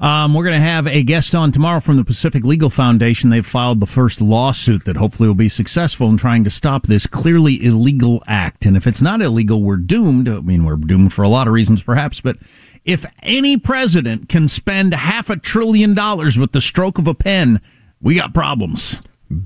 Um, 0.00 0.32
we're 0.32 0.44
going 0.44 0.58
to 0.58 0.66
have 0.66 0.86
a 0.86 1.02
guest 1.02 1.34
on 1.34 1.52
tomorrow 1.52 1.78
from 1.78 1.98
the 1.98 2.04
Pacific 2.04 2.42
Legal 2.42 2.70
Foundation. 2.70 3.28
They've 3.28 3.46
filed 3.46 3.80
the 3.80 3.86
first 3.86 4.22
lawsuit 4.22 4.86
that 4.86 4.96
hopefully 4.96 5.28
will 5.28 5.34
be 5.34 5.50
successful 5.50 6.08
in 6.08 6.16
trying 6.16 6.42
to 6.44 6.50
stop 6.50 6.86
this 6.86 7.06
clearly 7.06 7.62
illegal 7.62 8.22
act. 8.26 8.64
And 8.64 8.78
if 8.78 8.86
it's 8.86 9.02
not 9.02 9.20
illegal, 9.20 9.62
we're 9.62 9.76
doomed. 9.76 10.26
I 10.26 10.40
mean, 10.40 10.64
we're 10.64 10.76
doomed 10.76 11.12
for 11.12 11.22
a 11.22 11.28
lot 11.28 11.46
of 11.46 11.52
reasons, 11.52 11.82
perhaps, 11.82 12.22
but 12.22 12.38
if 12.86 13.04
any 13.22 13.58
president 13.58 14.30
can 14.30 14.48
spend 14.48 14.94
half 14.94 15.28
a 15.28 15.36
trillion 15.36 15.92
dollars 15.92 16.38
with 16.38 16.52
the 16.52 16.62
stroke 16.62 16.96
of 16.96 17.06
a 17.06 17.14
pen, 17.14 17.60
we 18.00 18.14
got 18.14 18.32
problems. 18.32 18.98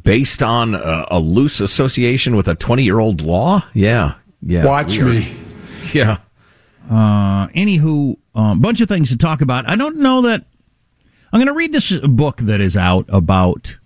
Based 0.02 0.40
on 0.40 0.76
a, 0.76 1.06
a 1.10 1.18
loose 1.18 1.60
association 1.60 2.36
with 2.36 2.46
a 2.46 2.54
20 2.54 2.84
year 2.84 3.00
old 3.00 3.22
law? 3.22 3.64
Yeah. 3.74 4.14
Yeah. 4.40 4.64
Watch 4.64 4.98
we 4.98 5.04
me. 5.18 5.36
Yeah. 5.92 6.18
Uh, 6.88 7.48
anywho, 7.48 8.16
a 8.34 8.38
um, 8.38 8.60
bunch 8.60 8.80
of 8.80 8.88
things 8.88 9.08
to 9.10 9.16
talk 9.16 9.40
about. 9.40 9.68
I 9.68 9.76
don't 9.76 9.96
know 9.96 10.22
that 10.22 10.44
I'm 11.32 11.38
going 11.38 11.46
to 11.46 11.54
read 11.54 11.72
this 11.72 11.96
book 11.98 12.38
that 12.38 12.60
is 12.60 12.76
out 12.76 13.06
about 13.08 13.78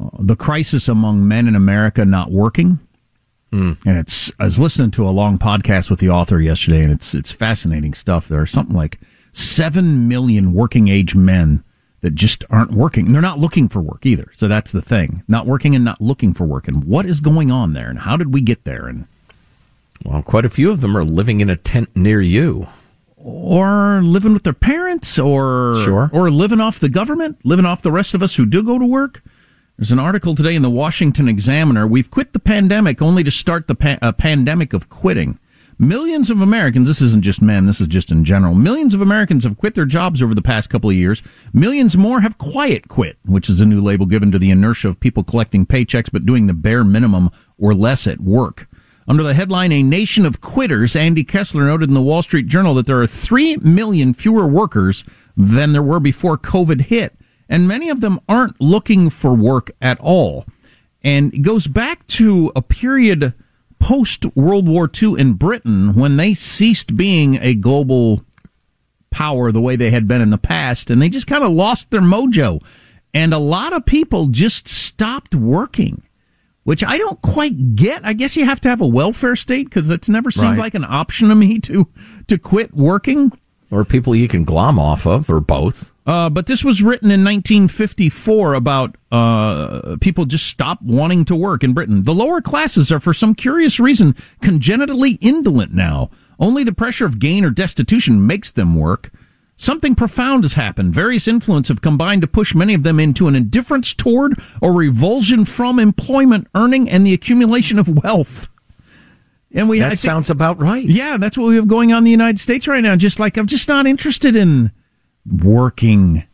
uh, 0.00 0.08
the 0.18 0.36
crisis 0.36 0.88
among 0.88 1.28
men 1.28 1.46
in 1.46 1.54
America 1.54 2.04
not 2.04 2.30
working. 2.30 2.80
And 3.84 3.98
it's 3.98 4.32
I 4.40 4.44
was 4.44 4.58
listening 4.58 4.90
to 4.92 5.08
a 5.08 5.10
long 5.10 5.38
podcast 5.38 5.88
with 5.88 6.00
the 6.00 6.08
author 6.08 6.40
yesterday, 6.40 6.82
and 6.82 6.92
it's 6.92 7.14
it's 7.14 7.30
fascinating 7.30 7.94
stuff. 7.94 8.26
There 8.26 8.40
are 8.40 8.46
something 8.46 8.74
like 8.74 8.98
seven 9.30 10.08
million 10.08 10.52
working 10.52 10.88
age 10.88 11.14
men 11.14 11.62
that 12.00 12.16
just 12.16 12.44
aren't 12.50 12.72
working. 12.72 13.12
They're 13.12 13.22
not 13.22 13.38
looking 13.38 13.68
for 13.68 13.80
work 13.80 14.04
either. 14.04 14.28
So 14.32 14.48
that's 14.48 14.72
the 14.72 14.82
thing: 14.82 15.22
not 15.28 15.46
working 15.46 15.76
and 15.76 15.84
not 15.84 16.00
looking 16.00 16.34
for 16.34 16.44
work. 16.44 16.66
And 16.66 16.82
what 16.82 17.06
is 17.06 17.20
going 17.20 17.52
on 17.52 17.74
there? 17.74 17.88
And 17.88 18.00
how 18.00 18.16
did 18.16 18.34
we 18.34 18.40
get 18.40 18.64
there? 18.64 18.88
And 18.88 19.06
Well, 20.04 20.22
quite 20.22 20.44
a 20.44 20.50
few 20.50 20.70
of 20.70 20.80
them 20.80 20.96
are 20.96 21.04
living 21.04 21.40
in 21.40 21.48
a 21.50 21.56
tent 21.56 21.88
near 21.94 22.20
you. 22.20 22.66
or 23.16 24.02
living 24.02 24.34
with 24.34 24.42
their 24.42 24.52
parents 24.52 25.18
or 25.18 25.80
Sure. 25.82 26.10
or 26.12 26.30
living 26.30 26.60
off 26.60 26.78
the 26.78 26.90
government, 26.90 27.38
living 27.42 27.64
off 27.64 27.80
the 27.80 27.90
rest 27.90 28.12
of 28.12 28.22
us 28.22 28.36
who 28.36 28.44
do 28.44 28.62
go 28.62 28.78
to 28.78 28.84
work. 28.84 29.22
There's 29.78 29.90
an 29.90 29.98
article 29.98 30.34
today 30.34 30.54
in 30.54 30.60
the 30.60 30.68
Washington 30.68 31.26
Examiner. 31.26 31.86
We've 31.86 32.10
quit 32.10 32.34
the 32.34 32.38
pandemic 32.38 33.00
only 33.00 33.24
to 33.24 33.30
start 33.30 33.66
the 33.66 33.74
pa- 33.74 33.96
a 34.02 34.12
pandemic 34.12 34.74
of 34.74 34.90
quitting. 34.90 35.38
Millions 35.78 36.28
of 36.30 36.42
Americans, 36.42 36.86
this 36.86 37.00
isn't 37.00 37.24
just 37.24 37.40
men, 37.40 37.64
this 37.64 37.80
is 37.80 37.86
just 37.86 38.12
in 38.12 38.24
general. 38.24 38.54
Millions 38.54 38.92
of 38.92 39.00
Americans 39.00 39.42
have 39.44 39.56
quit 39.56 39.74
their 39.74 39.86
jobs 39.86 40.22
over 40.22 40.34
the 40.34 40.42
past 40.42 40.68
couple 40.68 40.90
of 40.90 40.94
years. 40.96 41.22
Millions 41.54 41.96
more 41.96 42.20
have 42.20 42.36
quiet 42.36 42.88
quit, 42.88 43.16
which 43.24 43.48
is 43.48 43.62
a 43.62 43.66
new 43.66 43.80
label 43.80 44.04
given 44.04 44.30
to 44.32 44.38
the 44.38 44.50
inertia 44.50 44.88
of 44.88 45.00
people 45.00 45.24
collecting 45.24 45.64
paychecks 45.64 46.10
but 46.12 46.26
doing 46.26 46.46
the 46.46 46.52
bare 46.54 46.84
minimum 46.84 47.30
or 47.58 47.72
less 47.74 48.06
at 48.06 48.20
work. 48.20 48.68
Under 49.06 49.22
the 49.22 49.34
headline, 49.34 49.70
A 49.72 49.82
Nation 49.82 50.24
of 50.24 50.40
Quitters, 50.40 50.96
Andy 50.96 51.24
Kessler 51.24 51.66
noted 51.66 51.88
in 51.88 51.94
the 51.94 52.02
Wall 52.02 52.22
Street 52.22 52.46
Journal 52.46 52.74
that 52.74 52.86
there 52.86 53.00
are 53.00 53.06
3 53.06 53.58
million 53.58 54.14
fewer 54.14 54.46
workers 54.46 55.04
than 55.36 55.72
there 55.72 55.82
were 55.82 56.00
before 56.00 56.38
COVID 56.38 56.82
hit. 56.82 57.14
And 57.48 57.68
many 57.68 57.90
of 57.90 58.00
them 58.00 58.18
aren't 58.28 58.60
looking 58.60 59.10
for 59.10 59.34
work 59.34 59.70
at 59.80 59.98
all. 60.00 60.46
And 61.02 61.34
it 61.34 61.42
goes 61.42 61.66
back 61.66 62.06
to 62.08 62.50
a 62.56 62.62
period 62.62 63.34
post 63.78 64.24
World 64.34 64.66
War 64.66 64.90
II 64.90 65.20
in 65.20 65.34
Britain 65.34 65.92
when 65.94 66.16
they 66.16 66.32
ceased 66.32 66.96
being 66.96 67.36
a 67.42 67.54
global 67.54 68.24
power 69.10 69.52
the 69.52 69.60
way 69.60 69.76
they 69.76 69.90
had 69.90 70.08
been 70.08 70.22
in 70.22 70.30
the 70.30 70.38
past 70.38 70.90
and 70.90 71.00
they 71.00 71.10
just 71.10 71.26
kind 71.26 71.44
of 71.44 71.52
lost 71.52 71.90
their 71.90 72.00
mojo. 72.00 72.64
And 73.12 73.34
a 73.34 73.38
lot 73.38 73.74
of 73.74 73.84
people 73.84 74.28
just 74.28 74.66
stopped 74.66 75.34
working 75.34 76.02
which 76.64 76.82
I 76.84 76.98
don't 76.98 77.20
quite 77.22 77.76
get. 77.76 78.04
I 78.04 78.12
guess 78.12 78.36
you 78.36 78.44
have 78.44 78.60
to 78.62 78.68
have 78.68 78.80
a 78.80 78.86
welfare 78.86 79.36
state 79.36 79.64
because 79.70 79.88
it's 79.90 80.08
never 80.08 80.30
seemed 80.30 80.52
Right. 80.52 80.58
like 80.58 80.74
an 80.74 80.84
option 80.84 81.28
to 81.28 81.34
me 81.34 81.58
to 81.60 81.88
to 82.26 82.36
quit 82.38 82.74
working. 82.74 83.32
Or 83.70 83.84
people 83.84 84.14
you 84.14 84.28
can 84.28 84.44
glom 84.44 84.78
off 84.78 85.06
of, 85.06 85.28
or 85.30 85.40
both. 85.40 85.92
Uh, 86.06 86.28
but 86.30 86.46
this 86.46 86.62
was 86.62 86.82
written 86.82 87.10
in 87.10 87.24
1954 87.24 88.54
about 88.54 88.96
uh, 89.10 89.96
people 90.00 90.26
just 90.26 90.46
stop 90.46 90.80
wanting 90.82 91.24
to 91.24 91.34
work 91.34 91.64
in 91.64 91.72
Britain. 91.72 92.04
The 92.04 92.14
lower 92.14 92.40
classes 92.40 92.92
are, 92.92 93.00
for 93.00 93.14
some 93.14 93.34
curious 93.34 93.80
reason, 93.80 94.14
congenitally 94.42 95.12
indolent 95.20 95.72
now. 95.72 96.10
Only 96.38 96.62
the 96.62 96.72
pressure 96.74 97.06
of 97.06 97.18
gain 97.18 97.44
or 97.44 97.50
destitution 97.50 98.26
makes 98.26 98.50
them 98.50 98.74
work. 98.76 99.10
Something 99.56 99.94
profound 99.94 100.42
has 100.44 100.54
happened. 100.54 100.92
Various 100.94 101.28
influences 101.28 101.68
have 101.68 101.80
combined 101.80 102.22
to 102.22 102.26
push 102.26 102.54
many 102.54 102.74
of 102.74 102.82
them 102.82 102.98
into 102.98 103.28
an 103.28 103.36
indifference 103.36 103.94
toward 103.94 104.34
or 104.60 104.72
revulsion 104.72 105.44
from 105.44 105.78
employment, 105.78 106.48
earning, 106.54 106.90
and 106.90 107.06
the 107.06 107.12
accumulation 107.14 107.78
of 107.78 108.02
wealth. 108.02 108.48
And 109.52 109.68
we 109.68 109.78
That 109.78 109.90
think- 109.90 110.00
sounds 110.00 110.28
about 110.30 110.60
right. 110.60 110.84
Yeah, 110.84 111.16
that's 111.16 111.38
what 111.38 111.46
we 111.48 111.56
have 111.56 111.68
going 111.68 111.92
on 111.92 111.98
in 111.98 112.04
the 112.04 112.10
United 112.10 112.40
States 112.40 112.66
right 112.66 112.82
now. 112.82 112.96
Just 112.96 113.20
like 113.20 113.36
I'm 113.36 113.46
just 113.46 113.68
not 113.68 113.86
interested 113.86 114.34
in 114.34 114.72
working. 115.24 116.24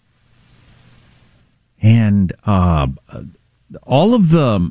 And 1.83 2.33
uh, 2.47 2.89
all 3.83 4.15
of 4.15 4.31
the, 4.31 4.71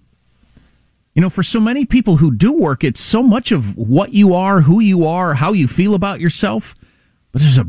you 1.13 1.21
know, 1.21 1.29
for 1.29 1.43
so 1.43 1.59
many 1.59 1.85
people 1.85 2.17
who 2.17 2.31
do 2.33 2.53
work, 2.57 2.83
it's 2.83 2.99
so 2.99 3.21
much 3.23 3.51
of 3.51 3.77
what 3.77 4.13
you 4.13 4.33
are, 4.33 4.61
who 4.61 4.79
you 4.79 5.05
are, 5.05 5.35
how 5.35 5.53
you 5.53 5.67
feel 5.67 5.93
about 5.93 6.19
yourself. 6.19 6.75
But 7.31 7.41
there's 7.41 7.59
a 7.59 7.67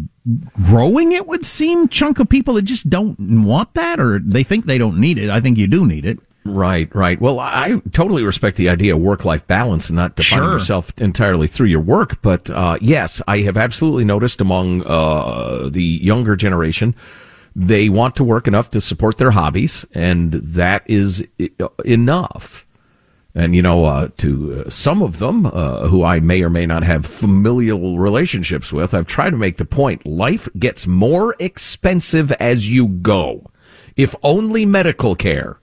growing, 0.65 1.13
it 1.13 1.27
would 1.27 1.45
seem, 1.45 1.89
chunk 1.89 2.19
of 2.19 2.29
people 2.29 2.55
that 2.55 2.63
just 2.63 2.89
don't 2.89 3.19
want 3.45 3.75
that 3.75 4.01
or 4.01 4.19
they 4.19 4.43
think 4.43 4.65
they 4.65 4.79
don't 4.79 4.99
need 4.99 5.19
it. 5.19 5.29
I 5.31 5.41
think 5.41 5.59
you 5.59 5.67
do 5.67 5.87
need 5.87 6.07
it. 6.07 6.19
Right, 6.47 6.93
right. 6.95 7.21
Well, 7.21 7.39
I 7.39 7.83
totally 7.93 8.25
respect 8.25 8.57
the 8.57 8.71
idea 8.71 8.95
of 8.95 9.01
work 9.03 9.27
life 9.27 9.47
balance 9.47 9.91
and 9.91 9.97
not 9.97 10.17
defining 10.17 10.45
Sure. 10.45 10.53
yourself 10.55 10.93
entirely 10.97 11.47
through 11.47 11.67
your 11.67 11.81
work. 11.81 12.23
But 12.23 12.49
uh, 12.49 12.79
yes, 12.81 13.21
I 13.29 13.41
have 13.41 13.59
absolutely 13.59 14.05
noticed 14.05 14.41
among 14.41 14.83
uh, 14.87 15.69
the 15.71 15.85
younger 15.85 16.37
generation, 16.37 16.95
they 17.55 17.91
want 17.91 18.17
to 18.17 18.25
work 18.25 18.49
enough 18.49 18.71
to 18.71 18.81
support 18.81 19.19
their 19.19 19.33
hobbies, 19.33 19.85
and 19.93 20.33
that 20.33 20.83
is 20.87 21.27
enough. 21.85 22.65
And 23.35 23.55
you 23.55 23.63
know, 23.63 23.85
uh, 23.85 24.09
to 24.19 24.65
uh, 24.67 24.71
some 24.71 25.03
of 25.03 25.19
them 25.21 25.47
uh, 25.47 25.87
who 25.87 26.03
I 26.03 26.19
may 26.19 26.43
or 26.43 26.51
may 26.51 26.67
not 26.67 26.83
have 26.83 27.07
familial 27.07 27.99
relationships 27.99 28.73
with, 28.73 28.93
I've 28.93 29.07
tried 29.07 29.31
to 29.31 29.37
make 29.37 29.57
the 29.57 29.65
point: 29.65 30.07
life 30.07 30.49
gets 30.59 30.87
more 30.87 31.37
expensive 31.39 32.33
as 32.33 32.69
you 32.71 32.89
go. 32.89 33.49
If 33.97 34.15
only 34.23 34.67
medical 34.67 35.15
care. 35.15 35.59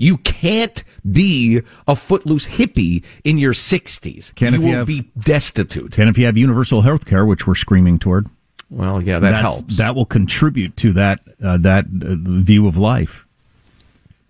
You 0.00 0.18
can't 0.18 0.84
be 1.10 1.60
a 1.88 1.96
footloose 1.96 2.46
hippie 2.46 3.04
in 3.24 3.36
your 3.36 3.52
60s. 3.52 4.32
Can 4.36 4.54
if 4.54 4.60
you 4.60 4.66
you 4.66 4.70
will 4.70 4.78
have- 4.78 4.86
be 4.86 5.10
destitute. 5.18 5.98
And 5.98 6.08
if 6.08 6.16
you 6.16 6.26
have 6.26 6.36
universal 6.36 6.82
health 6.82 7.04
care, 7.04 7.26
which 7.26 7.48
we're 7.48 7.56
screaming 7.56 7.98
toward, 7.98 8.28
Well, 8.70 9.02
yeah, 9.02 9.18
that 9.18 9.30
That's- 9.32 9.42
helps. 9.42 9.76
That 9.78 9.96
will 9.96 10.06
contribute 10.06 10.76
to 10.76 10.92
that 10.92 11.18
uh, 11.42 11.56
that 11.56 11.86
uh, 11.86 12.14
view 12.14 12.68
of 12.68 12.76
life. 12.76 13.26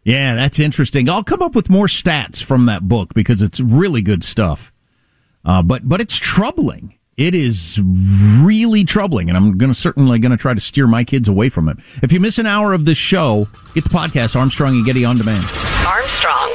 Yeah, 0.09 0.37
that's 0.37 0.59
interesting. 0.59 1.07
I'll 1.11 1.23
come 1.23 1.43
up 1.43 1.55
with 1.55 1.69
more 1.69 1.85
stats 1.85 2.43
from 2.43 2.65
that 2.65 2.89
book 2.89 3.13
because 3.13 3.43
it's 3.43 3.61
really 3.61 4.01
good 4.01 4.25
stuff. 4.25 4.73
Uh, 5.45 5.61
but 5.61 5.87
but 5.87 6.01
it's 6.01 6.17
troubling. 6.17 6.95
It 7.19 7.35
is 7.35 7.79
really 7.85 8.85
troubling, 8.85 9.29
and 9.29 9.37
I'm 9.37 9.59
going 9.59 9.71
to 9.71 9.79
certainly 9.79 10.19
going 10.19 10.31
to 10.31 10.39
try 10.39 10.55
to 10.55 10.61
steer 10.61 10.87
my 10.87 11.05
kids 11.05 11.29
away 11.29 11.51
from 11.51 11.69
it. 11.69 11.77
If 12.03 12.11
you 12.11 12.21
miss 12.21 12.39
an 12.39 12.47
hour 12.47 12.73
of 12.73 12.87
this 12.87 12.97
show, 12.97 13.49
get 13.75 13.85
the 13.85 13.91
podcast 13.91 14.35
Armstrong 14.35 14.77
and 14.77 14.87
Getty 14.87 15.05
on 15.05 15.19
demand. 15.19 15.45
Armstrong 15.87 16.55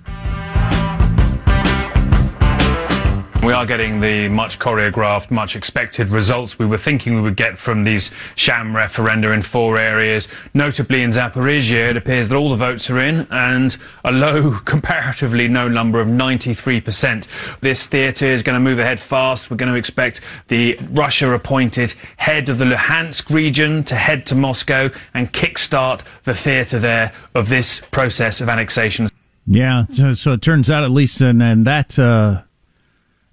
We 3.43 3.53
are 3.53 3.65
getting 3.65 3.99
the 3.99 4.27
much 4.27 4.59
choreographed, 4.59 5.31
much 5.31 5.55
expected 5.55 6.09
results 6.09 6.59
we 6.59 6.67
were 6.67 6.77
thinking 6.77 7.15
we 7.15 7.21
would 7.21 7.35
get 7.35 7.57
from 7.57 7.83
these 7.83 8.11
sham 8.35 8.71
referenda 8.71 9.33
in 9.33 9.41
four 9.41 9.81
areas. 9.81 10.27
Notably 10.53 11.01
in 11.01 11.09
Zaporizhia, 11.09 11.89
it 11.89 11.97
appears 11.97 12.29
that 12.29 12.35
all 12.35 12.51
the 12.51 12.55
votes 12.55 12.87
are 12.91 12.99
in 12.99 13.25
and 13.31 13.75
a 14.05 14.11
low, 14.11 14.59
comparatively 14.65 15.47
low 15.47 15.67
number 15.67 15.99
of 15.99 16.07
93%. 16.07 17.25
This 17.61 17.87
theatre 17.87 18.27
is 18.27 18.43
going 18.43 18.53
to 18.53 18.59
move 18.59 18.77
ahead 18.77 18.99
fast. 18.99 19.49
We're 19.49 19.57
going 19.57 19.71
to 19.71 19.77
expect 19.77 20.21
the 20.47 20.77
Russia 20.91 21.33
appointed 21.33 21.95
head 22.17 22.47
of 22.47 22.59
the 22.59 22.65
Luhansk 22.65 23.33
region 23.33 23.83
to 23.85 23.95
head 23.95 24.27
to 24.27 24.35
Moscow 24.35 24.91
and 25.15 25.33
kickstart 25.33 26.03
the 26.25 26.35
theatre 26.35 26.77
there 26.77 27.11
of 27.33 27.49
this 27.49 27.81
process 27.89 28.39
of 28.39 28.49
annexation. 28.49 29.09
Yeah, 29.47 29.87
so, 29.87 30.13
so 30.13 30.33
it 30.33 30.43
turns 30.43 30.69
out, 30.69 30.83
at 30.83 30.91
least 30.91 31.19
in, 31.21 31.41
in 31.41 31.63
that 31.63 31.97
uh, 31.97 32.43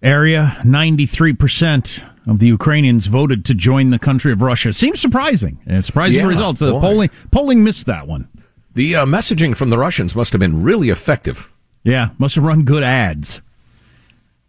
area, 0.02 0.56
93% 0.62 2.04
of 2.26 2.38
the 2.38 2.46
Ukrainians 2.46 3.06
voted 3.06 3.44
to 3.46 3.54
join 3.54 3.90
the 3.90 3.98
country 3.98 4.32
of 4.32 4.42
Russia. 4.42 4.72
Seems 4.72 5.00
surprising. 5.00 5.58
Uh, 5.68 5.80
surprising 5.80 6.20
Yeah, 6.20 6.26
results. 6.26 6.60
Uh, 6.62 6.72
polling, 6.72 7.10
polling 7.30 7.64
missed 7.64 7.86
that 7.86 8.06
one. 8.06 8.28
The 8.74 8.96
uh, 8.96 9.06
messaging 9.06 9.56
from 9.56 9.70
the 9.70 9.78
Russians 9.78 10.14
must 10.14 10.32
have 10.32 10.40
been 10.40 10.62
really 10.62 10.90
effective. 10.90 11.52
Yeah, 11.82 12.10
must 12.18 12.34
have 12.34 12.44
run 12.44 12.64
good 12.64 12.82
ads. 12.82 13.40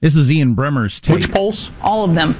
This 0.02 0.16
is 0.16 0.32
Ian 0.32 0.56
Bremmer's 0.56 1.00
take. 1.00 1.16
Which 1.16 1.32
polls? 1.32 1.72
All 1.82 2.04
of 2.04 2.16
them. 2.16 2.36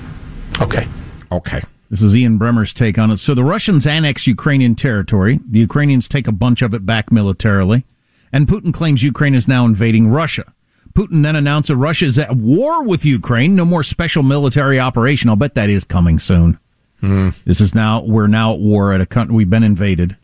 Okay. 0.62 0.88
Okay. 1.32 1.62
This 1.90 2.02
is 2.02 2.16
Ian 2.16 2.38
Bremmer's 2.38 2.74
take 2.74 2.98
on 3.00 3.10
it. 3.12 3.18
So 3.18 3.34
the 3.34 3.44
Russians 3.44 3.88
annex 3.88 4.28
Ukrainian 4.28 4.76
territory. 4.76 5.40
The 5.50 5.60
Ukrainians 5.60 6.08
take 6.08 6.28
a 6.28 6.32
bunch 6.32 6.62
of 6.62 6.74
it 6.74 6.86
back 6.86 7.12
militarily. 7.12 7.86
And 8.32 8.48
Putin 8.48 8.74
claims 8.74 9.04
Ukraine 9.04 9.34
is 9.34 9.48
now 9.48 9.66
invading 9.66 10.10
Russia. 10.10 10.54
Putin 11.00 11.24
then 11.24 11.38
announces 11.38 11.70
that 11.70 11.78
Russia 11.78 12.06
is 12.08 12.20
at 12.20 12.36
war 12.36 12.84
with 12.84 13.06
Ukraine. 13.06 13.56
No 13.56 13.64
more 13.64 13.84
special 13.84 14.22
military 14.22 14.82
operation. 14.82 15.30
I'll 15.30 15.38
bet 15.38 15.54
that 15.54 15.70
is 15.70 15.86
coming 15.86 16.20
soon. 16.20 16.60
Hmm. 17.00 17.30
This 17.46 17.62
is 17.62 17.74
now, 17.74 18.04
we're 18.04 18.28
now 18.28 18.54
at 18.54 18.60
war 18.60 18.92
at 18.92 19.00
a 19.00 19.06
country, 19.06 19.34
we've 19.34 19.50
been 19.50 19.64
invaded. 19.64 20.18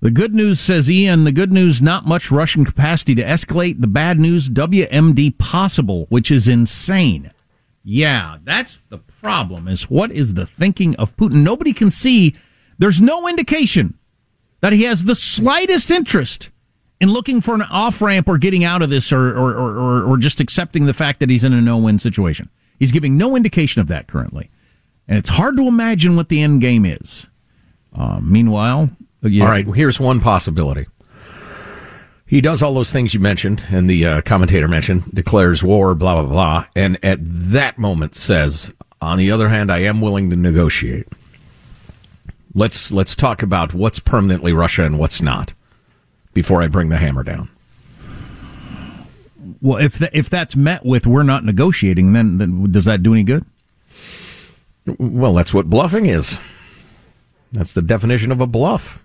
The 0.00 0.12
good 0.12 0.32
news, 0.32 0.60
says 0.60 0.88
Ian, 0.88 1.24
the 1.24 1.32
good 1.32 1.50
news, 1.50 1.82
not 1.82 2.06
much 2.06 2.30
Russian 2.30 2.64
capacity 2.64 3.16
to 3.16 3.24
escalate. 3.24 3.80
The 3.80 3.88
bad 3.88 4.20
news, 4.20 4.48
WMD 4.48 5.36
possible, 5.38 6.06
which 6.08 6.30
is 6.30 6.46
insane. 6.46 7.32
Yeah, 7.82 8.36
that's 8.44 8.80
the 8.90 8.98
problem 8.98 9.66
is 9.66 9.90
what 9.90 10.12
is 10.12 10.34
the 10.34 10.46
thinking 10.46 10.94
of 10.96 11.16
Putin? 11.16 11.42
Nobody 11.42 11.72
can 11.72 11.90
see. 11.90 12.36
There's 12.78 13.00
no 13.00 13.26
indication 13.26 13.98
that 14.60 14.72
he 14.72 14.84
has 14.84 15.02
the 15.02 15.16
slightest 15.16 15.90
interest 15.90 16.50
in 17.00 17.10
looking 17.12 17.40
for 17.40 17.54
an 17.54 17.62
off 17.62 18.02
ramp 18.02 18.28
or 18.28 18.38
getting 18.38 18.64
out 18.64 18.82
of 18.82 18.90
this 18.90 19.12
or, 19.12 19.30
or, 19.30 19.54
or, 19.54 20.04
or, 20.04 20.16
just 20.16 20.40
accepting 20.40 20.86
the 20.86 20.94
fact 20.94 21.20
that 21.20 21.30
he's 21.30 21.44
in 21.44 21.52
a 21.52 21.60
no 21.60 21.76
win 21.76 21.98
situation. 21.98 22.48
He's 22.78 22.92
giving 22.92 23.16
no 23.16 23.36
indication 23.36 23.80
of 23.80 23.88
that 23.88 24.08
currently. 24.08 24.50
And 25.06 25.18
it's 25.18 25.30
hard 25.30 25.56
to 25.56 25.66
imagine 25.66 26.16
what 26.16 26.28
the 26.28 26.42
end 26.42 26.60
game 26.60 26.84
is. 26.84 27.26
Uh, 27.94 28.20
meanwhile, 28.20 28.90
yeah, 29.22 29.44
All 29.44 29.50
right, 29.50 29.64
well, 29.64 29.72
here's 29.72 29.98
one 29.98 30.20
possibility. 30.20 30.86
He 32.26 32.40
does 32.40 32.62
all 32.62 32.74
those 32.74 32.92
things 32.92 33.14
you 33.14 33.20
mentioned, 33.20 33.66
and 33.70 33.88
the 33.88 34.04
uh, 34.04 34.20
commentator 34.20 34.68
mentioned, 34.68 35.04
declares 35.14 35.62
war, 35.62 35.94
blah, 35.94 36.20
blah, 36.20 36.30
blah, 36.30 36.66
and 36.76 37.02
at 37.02 37.18
that 37.22 37.78
moment 37.78 38.14
says, 38.14 38.70
on 39.00 39.16
the 39.16 39.30
other 39.30 39.48
hand, 39.48 39.72
I 39.72 39.78
am 39.78 40.02
willing 40.02 40.28
to 40.28 40.36
negotiate. 40.36 41.08
Let's, 42.54 42.92
let's 42.92 43.14
talk 43.14 43.42
about 43.42 43.72
what's 43.72 43.98
permanently 43.98 44.52
Russia 44.52 44.84
and 44.84 44.98
what's 44.98 45.22
not 45.22 45.54
before 46.38 46.62
I 46.62 46.68
bring 46.68 46.88
the 46.88 46.98
hammer 46.98 47.24
down. 47.24 47.48
well, 49.60 49.78
if 49.78 49.98
th- 49.98 50.12
if 50.14 50.30
that's 50.30 50.54
met 50.54 50.86
with 50.86 51.04
we're 51.04 51.24
not 51.24 51.44
negotiating, 51.44 52.12
then, 52.12 52.38
then 52.38 52.70
does 52.70 52.84
that 52.84 53.02
do 53.02 53.12
any 53.12 53.24
good? 53.24 53.44
Well, 54.98 55.34
that's 55.34 55.52
what 55.52 55.68
bluffing 55.68 56.06
is. 56.06 56.38
That's 57.50 57.74
the 57.74 57.82
definition 57.82 58.30
of 58.30 58.40
a 58.40 58.46
bluff. 58.46 59.04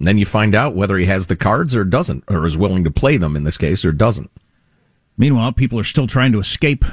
And 0.00 0.08
then 0.08 0.18
you 0.18 0.26
find 0.26 0.52
out 0.52 0.74
whether 0.74 0.98
he 0.98 1.06
has 1.06 1.28
the 1.28 1.36
cards 1.36 1.76
or 1.76 1.84
doesn't, 1.84 2.24
or 2.26 2.44
is 2.44 2.58
willing 2.58 2.82
to 2.82 2.90
play 2.90 3.18
them 3.18 3.36
in 3.36 3.44
this 3.44 3.56
case 3.56 3.84
or 3.84 3.92
doesn't. 3.92 4.32
Meanwhile, 5.16 5.52
people 5.52 5.78
are 5.78 5.84
still 5.84 6.08
trying 6.08 6.32
to 6.32 6.40
escape. 6.40 6.84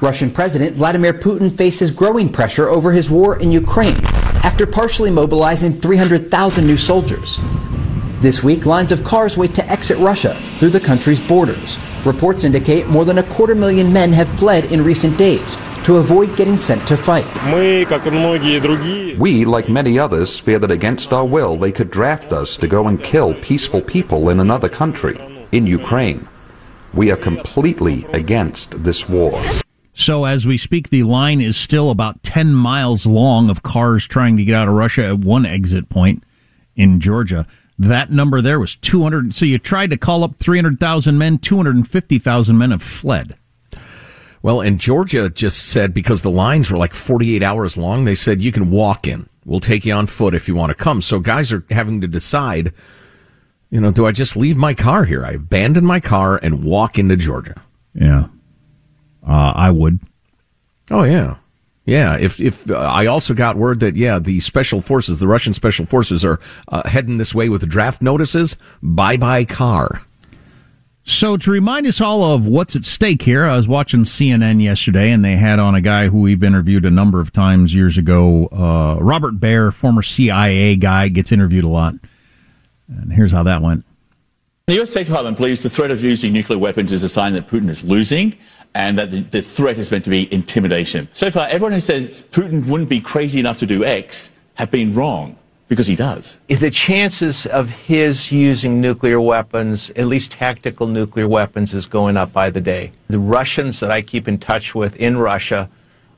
Russian 0.00 0.30
President 0.30 0.74
Vladimir 0.74 1.12
Putin 1.12 1.54
faces 1.54 1.90
growing 1.90 2.32
pressure 2.32 2.70
over 2.70 2.92
his 2.92 3.10
war 3.10 3.38
in 3.38 3.52
Ukraine 3.52 4.02
after 4.42 4.66
partially 4.66 5.10
mobilizing 5.10 5.78
300,000 5.78 6.66
new 6.66 6.78
soldiers. 6.78 7.38
This 8.20 8.42
week, 8.42 8.66
lines 8.66 8.90
of 8.90 9.04
cars 9.04 9.36
wait 9.36 9.54
to 9.54 9.64
exit 9.70 9.96
Russia 9.98 10.34
through 10.58 10.70
the 10.70 10.80
country's 10.80 11.20
borders. 11.20 11.78
Reports 12.04 12.42
indicate 12.42 12.88
more 12.88 13.04
than 13.04 13.18
a 13.18 13.22
quarter 13.22 13.54
million 13.54 13.92
men 13.92 14.12
have 14.12 14.28
fled 14.36 14.64
in 14.72 14.82
recent 14.82 15.16
days 15.16 15.56
to 15.84 15.98
avoid 15.98 16.36
getting 16.36 16.58
sent 16.58 16.84
to 16.88 16.96
fight. 16.96 17.24
We, 19.16 19.44
like 19.44 19.68
many 19.68 20.00
others, 20.00 20.40
fear 20.40 20.58
that 20.58 20.72
against 20.72 21.12
our 21.12 21.24
will 21.24 21.56
they 21.56 21.70
could 21.70 21.92
draft 21.92 22.32
us 22.32 22.56
to 22.56 22.66
go 22.66 22.88
and 22.88 23.00
kill 23.00 23.34
peaceful 23.34 23.82
people 23.82 24.30
in 24.30 24.40
another 24.40 24.68
country, 24.68 25.16
in 25.52 25.68
Ukraine. 25.68 26.26
We 26.92 27.12
are 27.12 27.16
completely 27.16 28.04
against 28.06 28.82
this 28.82 29.08
war. 29.08 29.40
So, 29.94 30.24
as 30.24 30.44
we 30.44 30.56
speak, 30.56 30.90
the 30.90 31.04
line 31.04 31.40
is 31.40 31.56
still 31.56 31.88
about 31.90 32.24
10 32.24 32.52
miles 32.52 33.06
long 33.06 33.48
of 33.48 33.62
cars 33.62 34.08
trying 34.08 34.36
to 34.38 34.44
get 34.44 34.56
out 34.56 34.66
of 34.66 34.74
Russia 34.74 35.06
at 35.06 35.18
one 35.20 35.46
exit 35.46 35.88
point 35.88 36.24
in 36.74 36.98
Georgia. 36.98 37.46
That 37.78 38.10
number 38.10 38.40
there 38.42 38.58
was 38.58 38.74
200. 38.76 39.34
So, 39.34 39.44
you 39.44 39.58
tried 39.58 39.90
to 39.90 39.96
call 39.96 40.24
up 40.24 40.36
300,000 40.38 41.16
men, 41.16 41.38
250,000 41.38 42.58
men 42.58 42.70
have 42.72 42.82
fled. 42.82 43.36
Well, 44.42 44.60
and 44.60 44.78
Georgia 44.80 45.28
just 45.28 45.68
said 45.68 45.92
because 45.94 46.22
the 46.22 46.30
lines 46.30 46.70
were 46.70 46.78
like 46.78 46.94
48 46.94 47.42
hours 47.42 47.76
long, 47.76 48.04
they 48.04 48.14
said 48.14 48.40
you 48.42 48.52
can 48.52 48.70
walk 48.70 49.06
in. 49.06 49.28
We'll 49.44 49.60
take 49.60 49.84
you 49.84 49.94
on 49.94 50.06
foot 50.06 50.34
if 50.34 50.48
you 50.48 50.54
want 50.54 50.70
to 50.70 50.74
come. 50.74 51.00
So, 51.00 51.20
guys 51.20 51.52
are 51.52 51.64
having 51.70 52.00
to 52.00 52.08
decide, 52.08 52.72
you 53.70 53.80
know, 53.80 53.92
do 53.92 54.06
I 54.06 54.12
just 54.12 54.36
leave 54.36 54.56
my 54.56 54.74
car 54.74 55.04
here? 55.04 55.24
I 55.24 55.32
abandon 55.32 55.84
my 55.84 56.00
car 56.00 56.38
and 56.42 56.64
walk 56.64 56.98
into 56.98 57.16
Georgia. 57.16 57.62
Yeah. 57.94 58.26
Uh, 59.26 59.52
I 59.54 59.70
would. 59.70 60.00
Oh 60.90 61.02
yeah, 61.02 61.36
yeah. 61.88 62.18
If 62.18 62.38
if 62.38 62.70
uh, 62.70 62.76
I 62.76 63.06
also 63.06 63.32
got 63.32 63.56
word 63.56 63.80
that 63.80 63.96
yeah, 63.96 64.18
the 64.18 64.40
special 64.40 64.82
forces, 64.82 65.20
the 65.20 65.26
Russian 65.26 65.54
special 65.54 65.86
forces, 65.86 66.22
are 66.22 66.38
uh, 66.68 66.86
heading 66.86 67.16
this 67.16 67.34
way 67.34 67.48
with 67.48 67.66
draft 67.66 68.02
notices. 68.02 68.56
Bye 68.82 69.16
bye 69.16 69.46
car. 69.46 70.02
So 71.02 71.38
to 71.38 71.50
remind 71.50 71.86
us 71.86 72.02
all 72.02 72.34
of 72.34 72.46
what's 72.46 72.76
at 72.76 72.84
stake 72.84 73.22
here, 73.22 73.46
I 73.46 73.56
was 73.56 73.66
watching 73.66 74.00
CNN 74.00 74.62
yesterday, 74.62 75.10
and 75.10 75.24
they 75.24 75.36
had 75.36 75.58
on 75.58 75.74
a 75.74 75.80
guy 75.80 76.08
who 76.08 76.20
we've 76.20 76.44
interviewed 76.44 76.84
a 76.84 76.90
number 76.90 77.20
of 77.20 77.32
times 77.32 77.74
years 77.74 77.96
ago. 77.96 78.48
Uh, 78.52 79.02
Robert 79.02 79.40
Baer, 79.40 79.70
former 79.70 80.02
CIA 80.02 80.76
guy, 80.76 81.08
gets 81.08 81.32
interviewed 81.32 81.64
a 81.64 81.68
lot. 81.68 81.94
And 82.88 83.10
here's 83.10 83.32
how 83.32 83.42
that 83.44 83.62
went. 83.62 83.86
The 84.66 84.74
U.S. 84.74 84.90
State 84.90 85.06
Department 85.06 85.38
believes 85.38 85.62
the 85.62 85.70
threat 85.70 85.90
of 85.90 86.04
using 86.04 86.34
nuclear 86.34 86.58
weapons 86.58 86.92
is 86.92 87.02
a 87.02 87.08
sign 87.08 87.32
that 87.32 87.48
Putin 87.48 87.70
is 87.70 87.82
losing 87.82 88.36
and 88.74 88.98
that 88.98 89.10
the, 89.10 89.20
the, 89.20 89.42
threat 89.42 89.78
is 89.78 89.90
meant 89.90 90.04
to 90.04 90.10
be 90.10 90.32
intimidation. 90.32 91.08
So 91.12 91.30
far, 91.30 91.48
everyone 91.48 91.72
who 91.72 91.80
says 91.80 92.22
Putin 92.30 92.66
wouldn't 92.66 92.88
be 92.88 93.00
crazy 93.00 93.40
enough 93.40 93.58
to 93.58 93.66
do 93.66 93.84
X 93.84 94.32
have 94.54 94.70
been 94.70 94.94
wrong 94.94 95.36
because 95.68 95.86
he 95.86 95.96
does. 95.96 96.38
The 96.48 96.70
chances 96.70 97.46
of 97.46 97.70
his 97.70 98.32
using 98.32 98.80
nuclear 98.80 99.20
weapons, 99.20 99.90
at 99.90 100.06
least 100.06 100.32
tactical 100.32 100.86
nuclear 100.86 101.28
weapons, 101.28 101.74
is 101.74 101.86
going 101.86 102.16
up 102.16 102.32
by 102.32 102.50
the 102.50 102.60
day. 102.60 102.92
The 103.08 103.18
Russians 103.18 103.80
that 103.80 103.90
I 103.90 104.02
keep 104.02 104.26
in 104.26 104.38
touch 104.38 104.74
with 104.74 104.96
in 104.96 105.18
Russia 105.18 105.68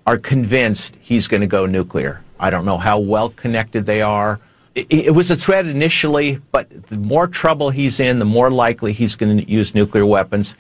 are 0.06 0.18
convinced 0.18 0.96
he's 1.00 1.26
going 1.26 1.40
to 1.40 1.46
go 1.46 1.66
nuclear. 1.66 2.22
I 2.38 2.50
don't 2.50 2.64
know 2.64 2.78
how 2.78 2.98
well 2.98 3.30
connected 3.30 3.86
they 3.86 4.00
are. 4.00 4.40
It, 4.74 4.86
it 4.90 5.14
was 5.14 5.30
a 5.30 5.36
threat 5.36 5.66
initially, 5.66 6.40
but 6.52 6.88
the 6.88 6.96
more 6.96 7.26
trouble 7.26 7.70
he's 7.70 8.00
in, 8.00 8.18
the 8.18 8.24
more 8.24 8.50
likely 8.50 8.92
he's 8.92 9.14
going 9.14 9.38
to 9.38 9.50
use 9.50 9.74
nuclear 9.74 10.06
weapons. 10.06 10.54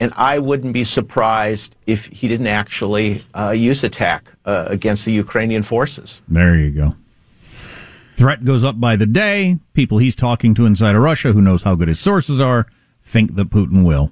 And 0.00 0.12
I 0.16 0.38
wouldn't 0.38 0.72
be 0.72 0.84
surprised 0.84 1.76
if 1.86 2.06
he 2.06 2.26
didn't 2.26 2.46
actually 2.46 3.22
uh, 3.34 3.50
use 3.50 3.84
attack 3.84 4.32
uh, 4.46 4.64
against 4.68 5.04
the 5.04 5.12
Ukrainian 5.12 5.62
forces. 5.62 6.22
There 6.26 6.56
you 6.56 6.70
go. 6.70 6.94
Threat 8.16 8.44
goes 8.44 8.64
up 8.64 8.80
by 8.80 8.96
the 8.96 9.06
day. 9.06 9.58
People 9.74 9.98
he's 9.98 10.16
talking 10.16 10.54
to 10.54 10.64
inside 10.64 10.94
of 10.94 11.02
Russia, 11.02 11.32
who 11.32 11.42
knows 11.42 11.62
how 11.62 11.74
good 11.74 11.88
his 11.88 12.00
sources 12.00 12.40
are, 12.40 12.66
think 13.02 13.36
that 13.36 13.50
Putin 13.50 13.84
will. 13.84 14.10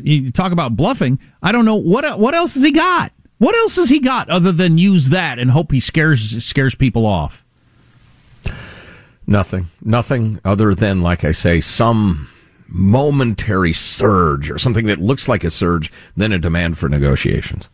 You 0.00 0.30
talk 0.30 0.52
about 0.52 0.76
bluffing. 0.76 1.18
I 1.42 1.52
don't 1.52 1.64
know 1.64 1.76
what 1.76 2.18
what 2.18 2.34
else 2.34 2.54
has 2.54 2.62
he 2.62 2.70
got. 2.70 3.12
What 3.38 3.54
else 3.54 3.76
has 3.76 3.88
he 3.88 4.00
got 4.00 4.28
other 4.30 4.50
than 4.50 4.78
use 4.78 5.10
that 5.10 5.38
and 5.38 5.50
hope 5.50 5.72
he 5.72 5.80
scares 5.80 6.44
scares 6.44 6.74
people 6.74 7.06
off? 7.06 7.44
Nothing. 9.26 9.68
Nothing 9.82 10.40
other 10.44 10.74
than, 10.74 11.02
like 11.02 11.22
I 11.22 11.32
say, 11.32 11.60
some 11.60 12.28
momentary 12.68 13.72
surge 13.72 14.50
or 14.50 14.58
something 14.58 14.86
that 14.86 15.00
looks 15.00 15.28
like 15.28 15.42
a 15.42 15.50
surge, 15.50 15.90
then 16.16 16.32
a 16.32 16.38
demand 16.38 16.78
for 16.78 16.88
negotiations. 16.88 17.68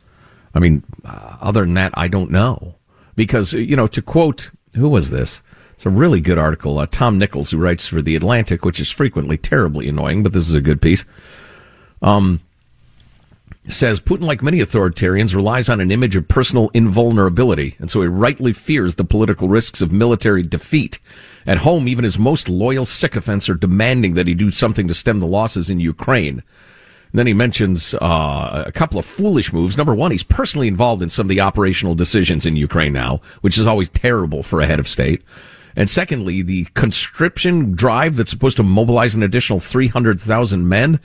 I 0.54 0.60
mean, 0.60 0.84
uh, 1.04 1.36
other 1.40 1.62
than 1.62 1.74
that, 1.74 1.92
I 1.94 2.08
don't 2.08 2.30
know. 2.30 2.76
Because, 3.16 3.52
you 3.52 3.76
know, 3.76 3.86
to 3.88 4.02
quote, 4.02 4.50
who 4.76 4.88
was 4.88 5.10
this? 5.10 5.42
It's 5.74 5.86
a 5.86 5.90
really 5.90 6.20
good 6.20 6.38
article. 6.38 6.78
Uh, 6.78 6.86
Tom 6.86 7.18
Nichols, 7.18 7.50
who 7.50 7.58
writes 7.58 7.88
for 7.88 8.00
The 8.00 8.14
Atlantic, 8.14 8.64
which 8.64 8.78
is 8.78 8.90
frequently 8.90 9.36
terribly 9.36 9.88
annoying, 9.88 10.22
but 10.22 10.32
this 10.32 10.48
is 10.48 10.54
a 10.54 10.60
good 10.60 10.80
piece. 10.80 11.04
Um, 12.00 12.40
says 13.68 14.00
Putin, 14.00 14.22
like 14.22 14.42
many 14.42 14.58
authoritarians, 14.58 15.34
relies 15.34 15.68
on 15.68 15.80
an 15.80 15.90
image 15.90 16.16
of 16.16 16.28
personal 16.28 16.70
invulnerability, 16.74 17.76
and 17.78 17.90
so 17.90 18.02
he 18.02 18.08
rightly 18.08 18.52
fears 18.52 18.94
the 18.94 19.04
political 19.04 19.48
risks 19.48 19.80
of 19.80 19.90
military 19.90 20.42
defeat. 20.42 20.98
At 21.46 21.58
home, 21.58 21.88
even 21.88 22.04
his 22.04 22.18
most 22.18 22.48
loyal 22.48 22.84
sycophants 22.84 23.48
are 23.48 23.54
demanding 23.54 24.14
that 24.14 24.26
he 24.26 24.34
do 24.34 24.50
something 24.50 24.88
to 24.88 24.94
stem 24.94 25.20
the 25.20 25.26
losses 25.26 25.70
in 25.70 25.80
Ukraine. 25.80 26.42
And 27.14 27.18
then 27.18 27.26
he 27.26 27.32
mentions 27.32 27.94
uh, 27.94 28.64
a 28.66 28.72
couple 28.72 28.98
of 28.98 29.06
foolish 29.06 29.52
moves. 29.52 29.76
Number 29.76 29.94
one, 29.94 30.10
he's 30.10 30.24
personally 30.24 30.68
involved 30.68 31.02
in 31.02 31.08
some 31.08 31.26
of 31.26 31.28
the 31.28 31.40
operational 31.40 31.94
decisions 31.94 32.44
in 32.44 32.56
Ukraine 32.56 32.92
now, 32.92 33.20
which 33.40 33.56
is 33.56 33.66
always 33.66 33.88
terrible 33.88 34.42
for 34.42 34.60
a 34.60 34.66
head 34.66 34.80
of 34.80 34.88
state. 34.88 35.22
And 35.76 35.88
secondly, 35.88 36.42
the 36.42 36.64
conscription 36.74 37.72
drive 37.72 38.16
that's 38.16 38.30
supposed 38.30 38.56
to 38.58 38.62
mobilize 38.62 39.14
an 39.14 39.22
additional 39.22 39.60
300,000 39.60 40.68
men. 40.68 41.00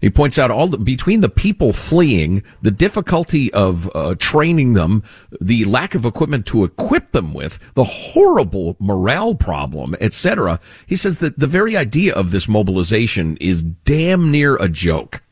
He 0.00 0.10
points 0.10 0.38
out 0.38 0.50
all 0.50 0.66
the, 0.66 0.78
between 0.78 1.20
the 1.20 1.28
people 1.28 1.72
fleeing, 1.72 2.42
the 2.60 2.70
difficulty 2.70 3.52
of 3.54 3.90
uh, 3.94 4.14
training 4.18 4.74
them, 4.74 5.02
the 5.40 5.64
lack 5.64 5.94
of 5.94 6.04
equipment 6.04 6.46
to 6.46 6.64
equip 6.64 7.12
them 7.12 7.32
with, 7.32 7.58
the 7.74 7.84
horrible 7.84 8.76
morale 8.78 9.34
problem, 9.34 9.94
etc. 10.00 10.60
He 10.86 10.96
says 10.96 11.18
that 11.18 11.38
the 11.38 11.46
very 11.46 11.76
idea 11.76 12.14
of 12.14 12.30
this 12.30 12.48
mobilization 12.48 13.36
is 13.38 13.62
damn 13.62 14.30
near 14.30 14.56
a 14.56 14.68
joke. 14.68 15.22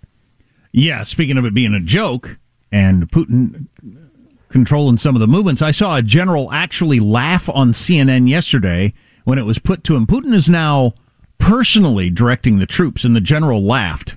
Yeah, 0.72 1.02
speaking 1.02 1.36
of 1.36 1.44
it 1.44 1.54
being 1.54 1.74
a 1.74 1.80
joke 1.80 2.38
and 2.70 3.10
Putin 3.10 3.66
controlling 4.48 4.96
some 4.96 5.14
of 5.14 5.20
the 5.20 5.26
movements, 5.26 5.60
I 5.60 5.70
saw 5.70 5.96
a 5.96 6.02
general 6.02 6.50
actually 6.52 7.00
laugh 7.00 7.48
on 7.48 7.72
CNN 7.72 8.28
yesterday 8.28 8.94
when 9.24 9.38
it 9.38 9.44
was 9.44 9.58
put 9.58 9.84
to 9.84 9.96
him. 9.96 10.06
Putin 10.06 10.32
is 10.32 10.48
now 10.48 10.94
personally 11.38 12.08
directing 12.08 12.58
the 12.58 12.66
troops, 12.66 13.04
and 13.04 13.14
the 13.14 13.20
general 13.20 13.62
laughed 13.62 14.16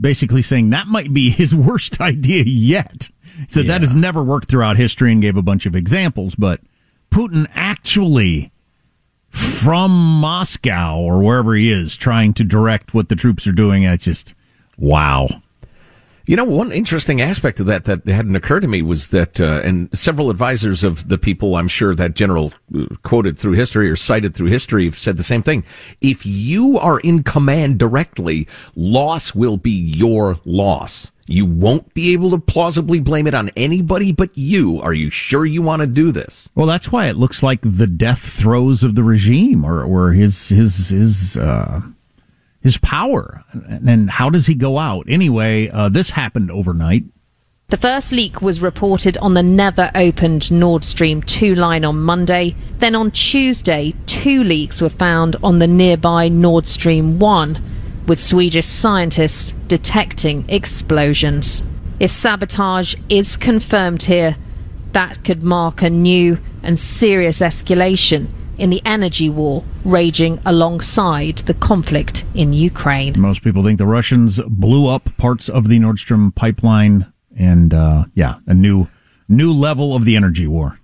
basically 0.00 0.42
saying 0.42 0.70
that 0.70 0.86
might 0.86 1.12
be 1.12 1.30
his 1.30 1.54
worst 1.54 2.00
idea 2.00 2.44
yet. 2.44 3.10
Said 3.48 3.66
yeah. 3.66 3.72
that 3.72 3.82
has 3.82 3.94
never 3.94 4.22
worked 4.22 4.48
throughout 4.48 4.76
history 4.76 5.12
and 5.12 5.22
gave 5.22 5.36
a 5.36 5.42
bunch 5.42 5.66
of 5.66 5.76
examples, 5.76 6.34
but 6.34 6.60
Putin 7.10 7.46
actually 7.54 8.50
from 9.30 9.90
Moscow 9.90 10.98
or 10.98 11.20
wherever 11.20 11.54
he 11.54 11.70
is 11.70 11.96
trying 11.96 12.34
to 12.34 12.44
direct 12.44 12.94
what 12.94 13.08
the 13.08 13.16
troops 13.16 13.46
are 13.46 13.52
doing. 13.52 13.84
It's 13.84 14.04
just 14.04 14.34
wow. 14.76 15.28
You 16.28 16.36
know, 16.36 16.44
one 16.44 16.72
interesting 16.72 17.22
aspect 17.22 17.58
of 17.58 17.64
that 17.66 17.86
that 17.86 18.06
hadn't 18.06 18.36
occurred 18.36 18.60
to 18.60 18.68
me 18.68 18.82
was 18.82 19.08
that, 19.08 19.40
uh, 19.40 19.62
and 19.64 19.88
several 19.96 20.28
advisors 20.28 20.84
of 20.84 21.08
the 21.08 21.16
people 21.16 21.56
I'm 21.56 21.68
sure 21.68 21.94
that 21.94 22.12
general 22.12 22.52
uh, 22.76 22.84
quoted 23.02 23.38
through 23.38 23.52
history 23.54 23.88
or 23.88 23.96
cited 23.96 24.36
through 24.36 24.48
history 24.48 24.84
have 24.84 24.98
said 24.98 25.16
the 25.16 25.22
same 25.22 25.42
thing. 25.42 25.64
If 26.02 26.26
you 26.26 26.78
are 26.78 27.00
in 27.00 27.22
command 27.22 27.78
directly, 27.78 28.46
loss 28.76 29.34
will 29.34 29.56
be 29.56 29.70
your 29.70 30.38
loss. 30.44 31.10
You 31.26 31.46
won't 31.46 31.94
be 31.94 32.12
able 32.12 32.28
to 32.32 32.38
plausibly 32.38 33.00
blame 33.00 33.26
it 33.26 33.32
on 33.32 33.50
anybody 33.56 34.12
but 34.12 34.36
you. 34.36 34.82
Are 34.82 34.92
you 34.92 35.08
sure 35.08 35.46
you 35.46 35.62
want 35.62 35.80
to 35.80 35.86
do 35.86 36.12
this? 36.12 36.50
Well, 36.54 36.66
that's 36.66 36.92
why 36.92 37.06
it 37.06 37.16
looks 37.16 37.42
like 37.42 37.60
the 37.62 37.86
death 37.86 38.20
throes 38.20 38.84
of 38.84 38.96
the 38.96 39.02
regime 39.02 39.64
or, 39.64 39.82
or 39.82 40.12
his, 40.12 40.50
his, 40.50 40.88
his, 40.88 41.38
uh 41.38 41.80
his 42.60 42.78
power. 42.78 43.44
And 43.52 44.10
how 44.10 44.30
does 44.30 44.46
he 44.46 44.54
go 44.54 44.78
out? 44.78 45.06
Anyway, 45.08 45.68
uh, 45.68 45.88
this 45.88 46.10
happened 46.10 46.50
overnight. 46.50 47.04
The 47.68 47.76
first 47.76 48.12
leak 48.12 48.40
was 48.40 48.62
reported 48.62 49.18
on 49.18 49.34
the 49.34 49.42
never 49.42 49.90
opened 49.94 50.50
Nord 50.50 50.84
Stream 50.84 51.22
2 51.22 51.54
line 51.54 51.84
on 51.84 52.00
Monday. 52.00 52.56
Then 52.78 52.94
on 52.94 53.10
Tuesday, 53.10 53.94
two 54.06 54.42
leaks 54.42 54.80
were 54.80 54.88
found 54.88 55.36
on 55.42 55.58
the 55.58 55.66
nearby 55.66 56.28
Nord 56.28 56.66
Stream 56.66 57.18
1, 57.18 57.58
with 58.06 58.20
Swedish 58.20 58.64
scientists 58.64 59.52
detecting 59.52 60.48
explosions. 60.48 61.62
If 62.00 62.10
sabotage 62.10 62.94
is 63.10 63.36
confirmed 63.36 64.04
here, 64.04 64.36
That 64.92 65.22
could 65.22 65.42
mark 65.42 65.82
a 65.82 65.90
new 65.90 66.38
and 66.62 66.78
serious 66.78 67.40
escalation 67.40 68.28
in 68.58 68.70
the 68.70 68.82
energy 68.84 69.30
war 69.30 69.64
raging 69.84 70.40
alongside 70.44 71.38
the 71.38 71.54
conflict 71.54 72.24
in 72.34 72.52
Ukraine. 72.52 73.18
Most 73.18 73.42
people 73.42 73.62
think 73.62 73.78
the 73.78 73.86
Russians 73.86 74.40
blew 74.46 74.88
up 74.88 75.16
parts 75.16 75.48
of 75.48 75.68
the 75.68 75.78
Nord 75.78 75.98
Stream 75.98 76.32
pipeline, 76.32 77.10
and 77.36 77.72
uh, 77.72 78.04
yeah, 78.14 78.36
a 78.46 78.54
new 78.54 78.88
new 79.28 79.52
level 79.52 79.94
of 79.94 80.04
the 80.04 80.16
energy 80.16 80.46
war. 80.46 80.78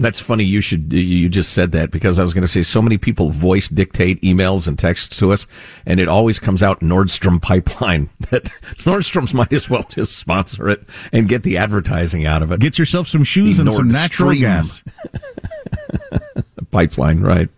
That's 0.00 0.18
funny. 0.18 0.44
You 0.44 0.62
should 0.62 0.94
you 0.94 1.28
just 1.28 1.52
said 1.52 1.72
that 1.72 1.90
because 1.90 2.18
I 2.18 2.22
was 2.22 2.32
going 2.32 2.40
to 2.40 2.48
say 2.48 2.62
so 2.62 2.80
many 2.80 2.96
people 2.96 3.28
voice 3.28 3.68
dictate 3.68 4.20
emails 4.22 4.66
and 4.66 4.78
texts 4.78 5.18
to 5.18 5.30
us, 5.30 5.46
and 5.84 6.00
it 6.00 6.08
always 6.08 6.38
comes 6.38 6.62
out 6.62 6.80
Nordstrom 6.80 7.40
pipeline. 7.40 8.08
That 8.30 8.44
Nordstrom's 8.84 9.34
might 9.34 9.52
as 9.52 9.68
well 9.68 9.82
just 9.82 10.16
sponsor 10.16 10.70
it 10.70 10.84
and 11.12 11.28
get 11.28 11.42
the 11.42 11.58
advertising 11.58 12.24
out 12.24 12.42
of 12.42 12.50
it. 12.50 12.60
Get 12.60 12.78
yourself 12.78 13.08
some 13.08 13.24
shoes 13.24 13.58
The 13.58 13.64
and 13.64 13.72
some 13.72 13.88
natural 13.88 14.30
Stream 14.30 14.40
gas. 14.40 14.82
pipeline, 16.70 17.20
right? 17.20 17.48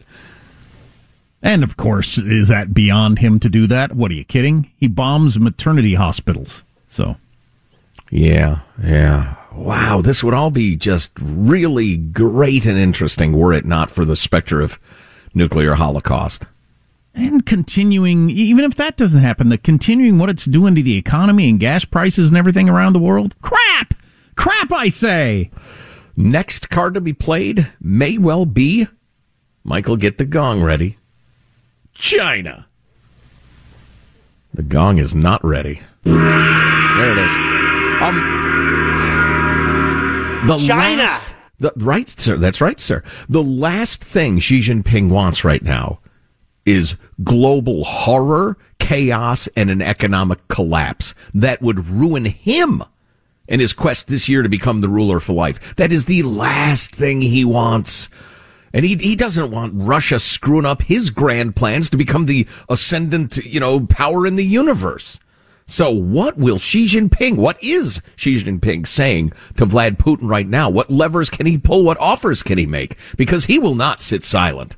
And 1.42 1.64
of 1.64 1.77
course, 1.77 2.18
is 2.18 2.48
that 2.48 2.72
beyond 2.72 3.18
him 3.18 3.40
to 3.40 3.48
do 3.48 3.66
that? 3.66 3.94
What 3.96 4.11
are 4.12 4.14
you 4.14 4.25
kidding? 4.25 4.70
He 4.77 4.87
bombs 4.87 5.38
maternity 5.38 5.94
hospitals. 5.94 6.62
So, 6.87 7.16
Yeah, 8.11 8.61
yeah. 8.83 9.37
Wow, 9.53 10.01
this 10.03 10.22
would 10.25 10.35
all 10.35 10.51
be 10.51 10.77
just 10.77 11.12
really 11.20 11.96
great 11.96 12.64
and 12.64 12.79
interesting 12.79 13.33
were 13.33 13.53
it 13.53 13.64
not 13.66 13.90
for 13.90 14.05
the 14.05 14.16
specter 14.16 14.61
of 14.61 14.79
nuclear 15.35 15.75
holocaust. 15.75 16.46
and 17.14 17.44
continuing, 17.44 18.31
even 18.31 18.64
if 18.64 18.75
that 18.77 18.96
doesn't 18.96 19.20
happen, 19.20 19.51
the 19.51 19.59
continuing 19.59 20.16
what 20.18 20.31
it's 20.31 20.46
doing 20.46 20.75
to 20.75 20.83
the 20.83 20.96
economy 20.96 21.51
and 21.51 21.61
gas 21.61 21.85
prices 21.85 22.29
and 22.31 22.38
everything 22.38 22.68
around 22.70 22.94
the 22.94 22.98
world. 22.98 23.35
Crap! 23.42 23.92
Crap, 24.37 24.72
I 24.72 24.88
say! 24.88 25.51
Next 26.16 26.70
card 26.70 26.94
to 26.94 27.01
be 27.03 27.12
played 27.12 27.70
may 27.81 28.16
well 28.16 28.46
be 28.46 28.87
Michael, 29.64 29.96
get 29.96 30.18
the 30.18 30.25
gong 30.25 30.62
ready. 30.62 30.98
China. 31.94 32.66
The 34.55 34.62
gong 34.62 34.98
is 34.98 35.14
not 35.14 35.44
ready. 35.44 35.81
There 36.05 37.12
it 37.12 37.18
is. 37.18 37.33
Um, 38.03 38.16
the 40.46 40.59
China! 40.59 41.03
last, 41.03 41.37
the, 41.59 41.72
right, 41.77 42.09
sir. 42.09 42.37
That's 42.37 42.61
right, 42.61 42.81
sir. 42.81 43.03
The 43.29 43.42
last 43.42 44.03
thing 44.03 44.40
Xi 44.40 44.61
Jinping 44.61 45.09
wants 45.09 45.44
right 45.44 45.62
now 45.62 46.01
is 46.66 46.96
global 47.22 47.85
horror, 47.85 48.59
chaos, 48.79 49.48
and 49.57 49.70
an 49.70 49.81
economic 49.81 50.46
collapse 50.48 51.14
that 51.35 51.62
would 51.62 51.87
ruin 51.87 52.25
him 52.25 52.83
and 53.48 53.61
his 53.61 53.72
quest 53.72 54.09
this 54.09 54.29
year 54.29 54.42
to 54.42 54.48
become 54.48 54.81
the 54.81 54.88
ruler 54.88 55.20
for 55.20 55.33
life. 55.33 55.77
That 55.77 55.92
is 55.92 56.07
the 56.07 56.22
last 56.25 56.94
thing 56.94 57.20
he 57.20 57.44
wants. 57.44 58.09
And 58.72 58.85
he, 58.85 58.96
he 58.96 59.16
doesn't 59.16 59.50
want 59.50 59.74
Russia 59.76 60.18
screwing 60.18 60.64
up 60.64 60.82
his 60.82 61.11
grand 61.11 61.56
plans 61.56 61.90
to 61.90 61.96
become 61.96 62.26
the 62.26 62.46
ascendant, 62.68 63.37
you 63.38 63.61
know, 63.61 63.87
power 63.87 64.26
in 64.26 64.37
the 64.37 64.44
universe. 64.44 65.20
So 65.66 65.90
what 65.90 66.37
will 66.37 66.58
Xi 66.58 66.87
Jinping, 66.87 67.37
what 67.37 67.62
is 67.62 68.00
Xi 68.16 68.42
Jinping 68.42 68.87
saying 68.87 69.32
to 69.56 69.66
Vlad 69.66 69.96
Putin 69.96 70.28
right 70.28 70.46
now? 70.46 70.68
What 70.68 70.90
levers 70.90 71.30
can 71.30 71.46
he 71.46 71.58
pull? 71.58 71.85
What 71.85 72.00
offers 72.00 72.42
can 72.42 72.58
he 72.58 72.66
make? 72.66 72.96
Because 73.16 73.44
he 73.44 73.58
will 73.58 73.74
not 73.74 74.00
sit 74.00 74.24
silent. 74.24 74.76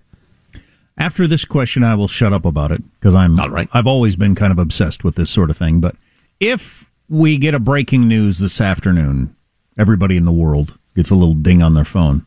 After 0.96 1.26
this 1.26 1.44
question, 1.44 1.83
I 1.83 1.94
will 1.94 2.07
shut 2.07 2.33
up 2.33 2.44
about 2.44 2.70
it 2.70 2.80
because 2.94 3.14
I'm. 3.14 3.38
All 3.40 3.50
right. 3.50 3.68
I've 3.72 3.87
always 3.87 4.14
been 4.14 4.35
kind 4.35 4.52
of 4.52 4.59
obsessed 4.59 5.02
with 5.02 5.16
this 5.16 5.30
sort 5.30 5.50
of 5.50 5.57
thing. 5.57 5.80
But 5.80 5.96
if 6.38 6.90
we 7.09 7.37
get 7.38 7.54
a 7.54 7.59
breaking 7.59 8.07
news 8.07 8.38
this 8.38 8.61
afternoon, 8.61 9.35
everybody 9.76 10.16
in 10.16 10.24
the 10.24 10.33
world 10.33 10.78
gets 10.94 11.11
a 11.11 11.16
little 11.16 11.35
ding 11.35 11.62
on 11.62 11.74
their 11.74 11.85
phone. 11.85 12.26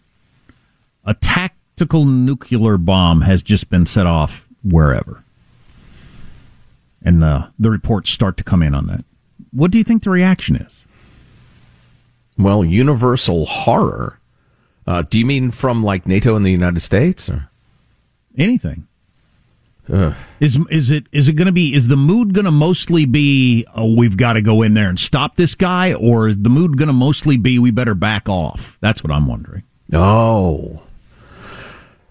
A 1.06 1.14
tactical 1.78 2.06
nuclear 2.06 2.76
bomb 2.76 3.22
has 3.22 3.44
just 3.44 3.70
been 3.70 3.86
set 3.86 4.08
off 4.08 4.48
wherever, 4.64 5.24
and 7.04 7.22
the 7.22 7.52
the 7.60 7.70
reports 7.70 8.10
start 8.10 8.36
to 8.36 8.44
come 8.44 8.64
in 8.64 8.74
on 8.74 8.88
that. 8.88 9.06
What 9.52 9.70
do 9.70 9.78
you 9.78 9.84
think 9.84 10.04
the 10.04 10.10
reaction 10.10 10.56
is? 10.56 10.86
Well, 12.36 12.66
universal 12.66 13.46
horror. 13.46 14.20
Uh, 14.88 15.04
do 15.04 15.20
you 15.20 15.26
mean 15.26 15.52
from 15.52 15.84
like 15.84 16.08
NATO 16.08 16.36
and 16.36 16.44
the 16.44 16.50
United 16.50 16.80
States 16.80 17.30
or 17.30 17.48
anything? 18.36 18.88
Ugh. 19.94 20.16
Is 20.40 20.58
is 20.72 20.90
it 20.90 21.06
is 21.12 21.28
it 21.28 21.34
going 21.34 21.46
to 21.46 21.52
be 21.52 21.76
is 21.76 21.90
the 21.90 21.96
mood 21.96 22.34
going 22.34 22.46
to 22.46 22.52
mostly 22.52 23.06
be 23.06 23.68
oh 23.76 23.94
we've 23.94 24.18
got 24.18 24.34
to 24.34 24.42
go 24.42 24.64
in 24.64 24.74
there 24.74 24.90
and 24.90 25.00
stop 25.00 25.36
this 25.36 25.54
guy 25.54 25.94
or 25.94 26.28
is 26.28 26.42
the 26.42 26.50
mood 26.50 26.76
going 26.76 26.88
to 26.88 26.94
mostly 26.94 27.38
be 27.38 27.60
we 27.60 27.70
better 27.70 27.94
back 27.94 28.28
off? 28.28 28.80
That's 28.82 29.04
what 29.04 29.12
I'm 29.12 29.28
wondering. 29.28 29.62
Oh. 29.94 30.82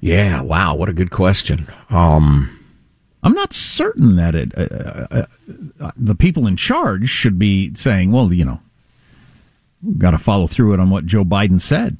Yeah, 0.07 0.41
wow, 0.41 0.75
what 0.77 0.89
a 0.89 0.93
good 0.93 1.11
question. 1.11 1.67
Um 1.91 2.53
I'm 3.23 3.33
not 3.33 3.53
certain 3.53 4.15
that 4.17 4.37
it 4.37 4.57
uh, 4.57 5.07
uh, 5.11 5.27
uh, 5.81 5.91
the 5.97 6.15
people 6.15 6.47
in 6.47 6.57
charge 6.57 7.09
should 7.09 7.41
be 7.41 7.75
saying, 7.75 8.13
well, 8.13 8.33
you 8.33 8.45
know, 8.45 8.61
we've 9.83 9.99
got 9.99 10.13
to 10.13 10.19
follow 10.19 10.47
through 10.47 10.75
it 10.75 10.81
on 10.81 10.91
what 10.91 11.07
Joe 11.07 11.25
Biden 11.25 11.61
said. 11.61 11.99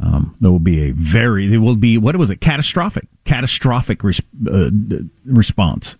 Um, 0.00 0.34
there 0.40 0.50
will 0.50 0.58
be 0.58 0.88
a 0.88 0.92
very, 0.92 1.46
there 1.46 1.60
will 1.60 1.76
be, 1.76 1.98
what 1.98 2.16
was 2.16 2.30
it, 2.30 2.40
catastrophic, 2.40 3.06
catastrophic 3.24 4.02
res- 4.02 4.22
uh, 4.50 4.70
response. 5.26 5.96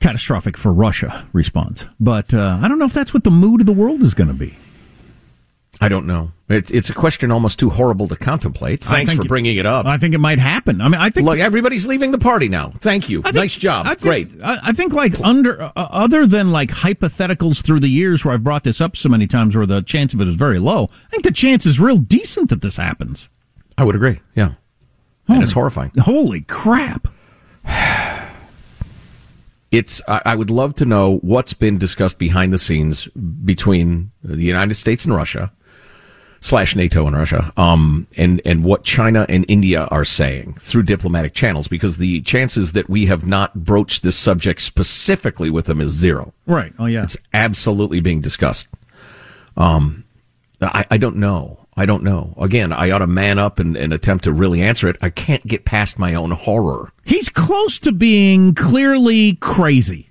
Catastrophic 0.00 0.56
for 0.56 0.72
Russia 0.72 1.28
response. 1.32 1.86
But 2.00 2.34
uh, 2.34 2.58
I 2.60 2.66
don't 2.66 2.80
know 2.80 2.86
if 2.86 2.94
that's 2.94 3.14
what 3.14 3.22
the 3.22 3.30
mood 3.30 3.60
of 3.60 3.66
the 3.66 3.72
world 3.72 4.02
is 4.02 4.14
going 4.14 4.28
to 4.28 4.34
be. 4.34 4.56
I 5.82 5.88
don't 5.88 6.06
know. 6.06 6.30
It's 6.48 6.70
it's 6.70 6.90
a 6.90 6.94
question 6.94 7.32
almost 7.32 7.58
too 7.58 7.68
horrible 7.68 8.06
to 8.06 8.14
contemplate. 8.14 8.84
Thanks 8.84 9.12
for 9.14 9.24
bringing 9.24 9.56
it 9.56 9.66
up. 9.66 9.84
I 9.86 9.98
think 9.98 10.14
it 10.14 10.18
might 10.18 10.38
happen. 10.38 10.80
I 10.80 10.86
mean, 10.88 11.00
I 11.00 11.10
think 11.10 11.26
Look, 11.26 11.38
everybody's 11.40 11.86
leaving 11.88 12.12
the 12.12 12.18
party 12.18 12.48
now. 12.48 12.68
Thank 12.78 13.08
you. 13.08 13.22
nice 13.34 13.56
job. 13.56 13.86
I 13.86 13.96
think- 13.96 14.00
Great. 14.00 14.30
I, 14.44 14.72
think 14.72 14.92
like 14.92 15.18
under 15.20 15.60
uh, 15.62 15.72
other 15.74 16.26
than 16.26 16.52
like 16.52 16.70
hypotheticals 16.70 17.64
through 17.64 17.80
the 17.80 17.88
years 17.88 18.24
where 18.24 18.32
I've 18.34 18.44
brought 18.44 18.62
this 18.64 18.80
up 18.80 18.96
so 18.96 19.08
many 19.08 19.26
times 19.26 19.56
where 19.56 19.66
the 19.66 19.82
chance 19.82 20.14
of 20.14 20.20
it 20.20 20.28
is 20.28 20.36
very 20.36 20.58
low. 20.60 20.88
I 20.92 21.08
think 21.08 21.24
the 21.24 21.32
chance 21.32 21.66
is 21.66 21.80
real 21.80 21.96
decent 21.98 22.50
that 22.50 22.60
this 22.60 22.76
happens. 22.76 23.28
I 23.76 23.84
would 23.84 23.96
agree. 23.96 24.20
Yeah. 24.36 24.52
and 25.28 25.42
it's 25.42 25.52
horrifying. 25.52 25.90
Holy 25.98 26.42
crap. 26.42 27.08
It's. 29.70 30.02
I 30.06 30.34
would 30.36 30.50
love 30.50 30.74
to 30.74 30.84
know 30.84 31.16
what's 31.22 31.54
been 31.54 31.78
discussed 31.78 32.18
behind 32.18 32.52
the 32.52 32.58
scenes 32.58 33.06
between 33.06 34.10
the 34.22 34.36
United 34.42 34.74
States 34.74 35.06
and 35.06 35.14
Russia, 35.14 35.50
slash 36.42 36.76
NATO 36.76 37.06
and 37.06 37.16
Russia, 37.16 37.52
um, 37.56 38.06
and 38.18 38.42
and 38.44 38.64
what 38.64 38.84
China 38.84 39.24
and 39.28 39.46
India 39.48 39.84
are 39.90 40.04
saying 40.04 40.54
through 40.58 40.82
diplomatic 40.82 41.32
channels, 41.32 41.68
because 41.68 41.96
the 41.96 42.20
chances 42.22 42.72
that 42.72 42.90
we 42.90 43.06
have 43.06 43.24
not 43.24 43.64
broached 43.64 44.02
this 44.02 44.16
subject 44.16 44.60
specifically 44.60 45.48
with 45.48 45.64
them 45.66 45.80
is 45.80 45.90
zero. 45.90 46.34
Right. 46.46 46.74
Oh 46.78 46.86
yeah. 46.86 47.04
It's 47.04 47.16
absolutely 47.32 48.00
being 48.00 48.20
discussed. 48.20 48.68
Um, 49.56 50.04
I, 50.60 50.84
I 50.90 50.98
don't 50.98 51.16
know. 51.16 51.58
I 51.74 51.86
don't 51.86 52.02
know. 52.02 52.34
Again, 52.36 52.70
I 52.72 52.90
ought 52.90 52.98
to 52.98 53.06
man 53.06 53.38
up 53.38 53.58
and, 53.58 53.76
and 53.76 53.94
attempt 53.94 54.24
to 54.24 54.32
really 54.32 54.60
answer 54.60 54.88
it. 54.88 54.98
I 55.00 55.08
can't 55.08 55.46
get 55.46 55.64
past 55.64 55.98
my 55.98 56.14
own 56.14 56.32
horror. 56.32 56.92
He's 57.04 57.30
close 57.30 57.78
to 57.80 57.92
being 57.92 58.54
clearly 58.54 59.36
crazy. 59.36 60.10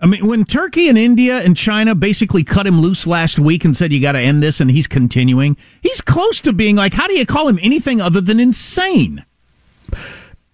I 0.00 0.06
mean, 0.06 0.26
when 0.26 0.44
Turkey 0.44 0.88
and 0.88 0.98
India 0.98 1.38
and 1.38 1.56
China 1.56 1.94
basically 1.94 2.44
cut 2.44 2.66
him 2.66 2.80
loose 2.80 3.06
last 3.06 3.38
week 3.38 3.64
and 3.64 3.76
said 3.76 3.92
you 3.92 4.00
got 4.00 4.12
to 4.12 4.18
end 4.18 4.42
this, 4.42 4.60
and 4.60 4.70
he's 4.70 4.86
continuing, 4.86 5.56
he's 5.80 6.00
close 6.00 6.40
to 6.42 6.52
being 6.52 6.76
like, 6.76 6.92
how 6.92 7.06
do 7.06 7.14
you 7.14 7.24
call 7.24 7.48
him 7.48 7.58
anything 7.62 8.00
other 8.00 8.20
than 8.20 8.38
insane? 8.40 9.24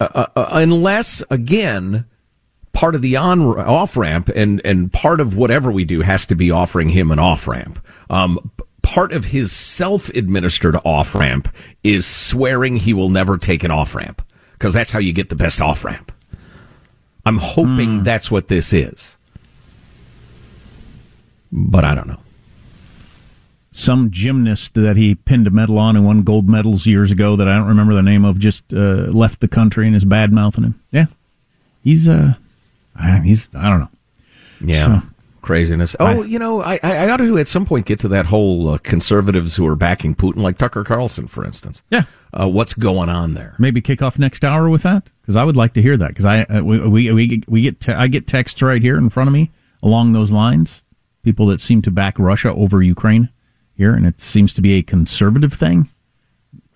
uh, 0.01 0.27
uh, 0.35 0.49
unless 0.53 1.23
again 1.31 2.07
part 2.73 2.95
of 2.95 3.03
the 3.03 3.17
on 3.17 3.41
off 3.43 3.97
ramp 3.97 4.29
and 4.35 4.61
and 4.65 4.93
part 4.93 5.21
of 5.21 5.37
whatever 5.37 5.71
we 5.71 5.85
do 5.85 6.01
has 6.01 6.27
to 6.27 6.35
be 6.35 6.51
offering 6.51 6.89
him 6.89 7.11
an 7.11 7.19
off 7.19 7.47
ramp. 7.47 7.85
Um, 8.09 8.51
part 8.83 9.13
of 9.13 9.27
his 9.27 9.53
self 9.53 10.09
administered 10.11 10.77
off 10.85 11.15
ramp 11.15 11.55
is 11.83 12.07
swearing 12.07 12.77
he 12.77 12.95
will 12.95 13.11
never 13.11 13.37
take 13.37 13.63
an 13.65 13.71
off 13.71 13.95
ramp 13.95 14.23
because 14.53 14.73
that's 14.73 14.91
how 14.91 14.99
you 14.99 15.13
get 15.13 15.29
the 15.29 15.37
best 15.37 15.61
off 15.61 15.85
ramp. 15.85 16.13
I'm 17.27 17.39
hoping 17.39 18.03
that's 18.03 18.31
what 18.31 18.49
this 18.49 18.73
is, 18.73 19.19
but 21.53 21.85
I 21.85 21.95
don't 21.95 22.09
know. 22.09 22.21
Some 23.73 24.11
gymnast 24.11 24.75
that 24.75 24.97
he 24.97 25.15
pinned 25.15 25.47
a 25.47 25.51
medal 25.51 25.79
on 25.79 25.95
and 25.95 26.05
won 26.05 26.23
gold 26.23 26.49
medals 26.49 26.87
years 26.87 27.13
ago 27.13 27.37
that 27.37 27.47
I 27.47 27.57
don't 27.57 27.69
remember 27.69 27.95
the 27.95 28.03
name 28.03 28.25
of 28.25 28.39
just 28.41 28.65
uh, 28.75 29.07
left 29.13 29.39
the 29.41 29.47
country 29.49 29.87
and 29.87 29.95
is 29.95 30.05
bad 30.05 30.33
mouthing 30.33 30.65
him. 30.65 30.81
Yeah, 30.91 31.07
he's 31.85 32.09
uh, 32.09 32.35
I- 32.97 33.21
he's 33.21 33.47
I 33.55 33.69
don't 33.71 33.81
know. 33.81 33.89
Yeah. 34.61 34.85
So- 35.01 35.03
Craziness. 35.43 35.97
Oh, 35.99 36.23
you 36.23 36.39
know, 36.39 36.61
I, 36.61 36.79
I 36.83 36.97
I 36.99 37.11
ought 37.11 37.17
to 37.17 37.39
at 37.39 37.49
some 37.49 37.65
point 37.65 37.87
get 37.87 37.99
to 38.01 38.09
that 38.09 38.27
whole 38.27 38.69
uh, 38.69 38.79
conservatives 38.79 39.57
who 39.57 39.67
are 39.67 39.75
backing 39.75 40.15
Putin, 40.15 40.43
like 40.43 40.59
Tucker 40.59 40.85
Carlson, 40.85 41.27
for 41.27 41.47
instance. 41.47 41.81
Yeah. 41.91 42.03
Uh, 42.39 42.47
what's 42.47 42.75
going 42.75 43.09
on 43.09 43.33
there? 43.33 43.55
maybe 43.59 43.81
kick 43.81 44.03
off 44.03 44.19
next 44.19 44.45
hour 44.45 44.69
with 44.69 44.83
that 44.83 45.09
because 45.23 45.37
I 45.37 45.45
would 45.45 45.57
like 45.57 45.73
to 45.75 45.83
hear 45.83 45.97
that 45.97 46.09
because 46.09 46.27
I 46.27 46.43
uh, 46.43 46.61
we 46.63 46.79
we 46.87 47.13
we 47.13 47.27
get, 47.27 47.49
we 47.49 47.63
get 47.63 47.81
te- 47.81 47.93
I 47.95 48.09
get 48.09 48.27
texts 48.27 48.61
right 48.61 48.83
here 48.83 48.99
in 48.99 49.09
front 49.09 49.29
of 49.29 49.33
me 49.33 49.51
along 49.83 50.13
those 50.13 50.31
lines. 50.31 50.85
People 51.23 51.47
that 51.47 51.61
seem 51.61 51.83
to 51.83 51.91
back 51.91 52.19
Russia 52.19 52.53
over 52.53 52.83
Ukraine 52.83 53.29
here, 53.75 53.95
and 53.95 54.07
it 54.07 54.21
seems 54.21 54.53
to 54.55 54.63
be 54.63 54.75
a 54.75 54.83
conservative 54.83 55.53
thing. 55.53 55.89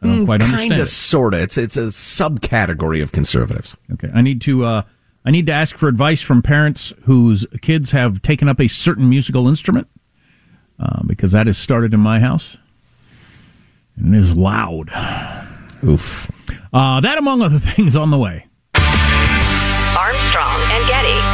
I 0.03 0.07
don't 0.07 0.27
quite 0.27 0.43
understand. 0.43 0.71
Kind 0.71 0.73
it. 0.75 0.81
of, 0.81 0.89
sort 0.89 1.33
of. 1.33 1.41
It's 1.41 1.57
it's 1.57 1.79
a 1.79 1.85
subcategory 1.85 3.03
of 3.03 3.13
conservatives. 3.13 3.75
Okay, 3.93 4.11
I 4.15 4.21
need 4.21 4.43
to 4.43 4.65
uh, 4.65 4.83
I 5.25 5.31
need 5.31 5.47
to 5.47 5.53
ask 5.53 5.79
for 5.79 5.89
advice 5.89 6.21
from 6.21 6.43
parents 6.43 6.93
whose 7.05 7.47
kids 7.63 7.93
have 7.93 8.21
taken 8.21 8.49
up 8.49 8.61
a 8.61 8.69
certain 8.69 9.09
musical 9.09 9.49
instrument 9.49 9.89
uh, 10.79 11.03
because 11.07 11.33
that 11.33 11.47
has 11.47 11.57
started 11.57 11.95
in 11.95 12.01
my 12.01 12.21
house 12.21 12.59
and 13.97 14.15
it 14.15 14.19
is 14.19 14.37
loud. 14.37 14.91
Oof. 15.83 16.31
Uh, 16.73 17.01
that 17.01 17.19
among 17.19 17.43
other 17.43 17.59
things 17.61 17.97
on 17.97 18.11
the 18.11 18.19
way. 18.19 18.47
Armstrong 18.75 20.61
and 20.71 20.87
Getty. 20.89 21.34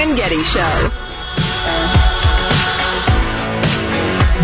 Armstrong 0.00 0.08
and 0.08 0.16
Getty 0.16 0.42
Show. 0.44 0.90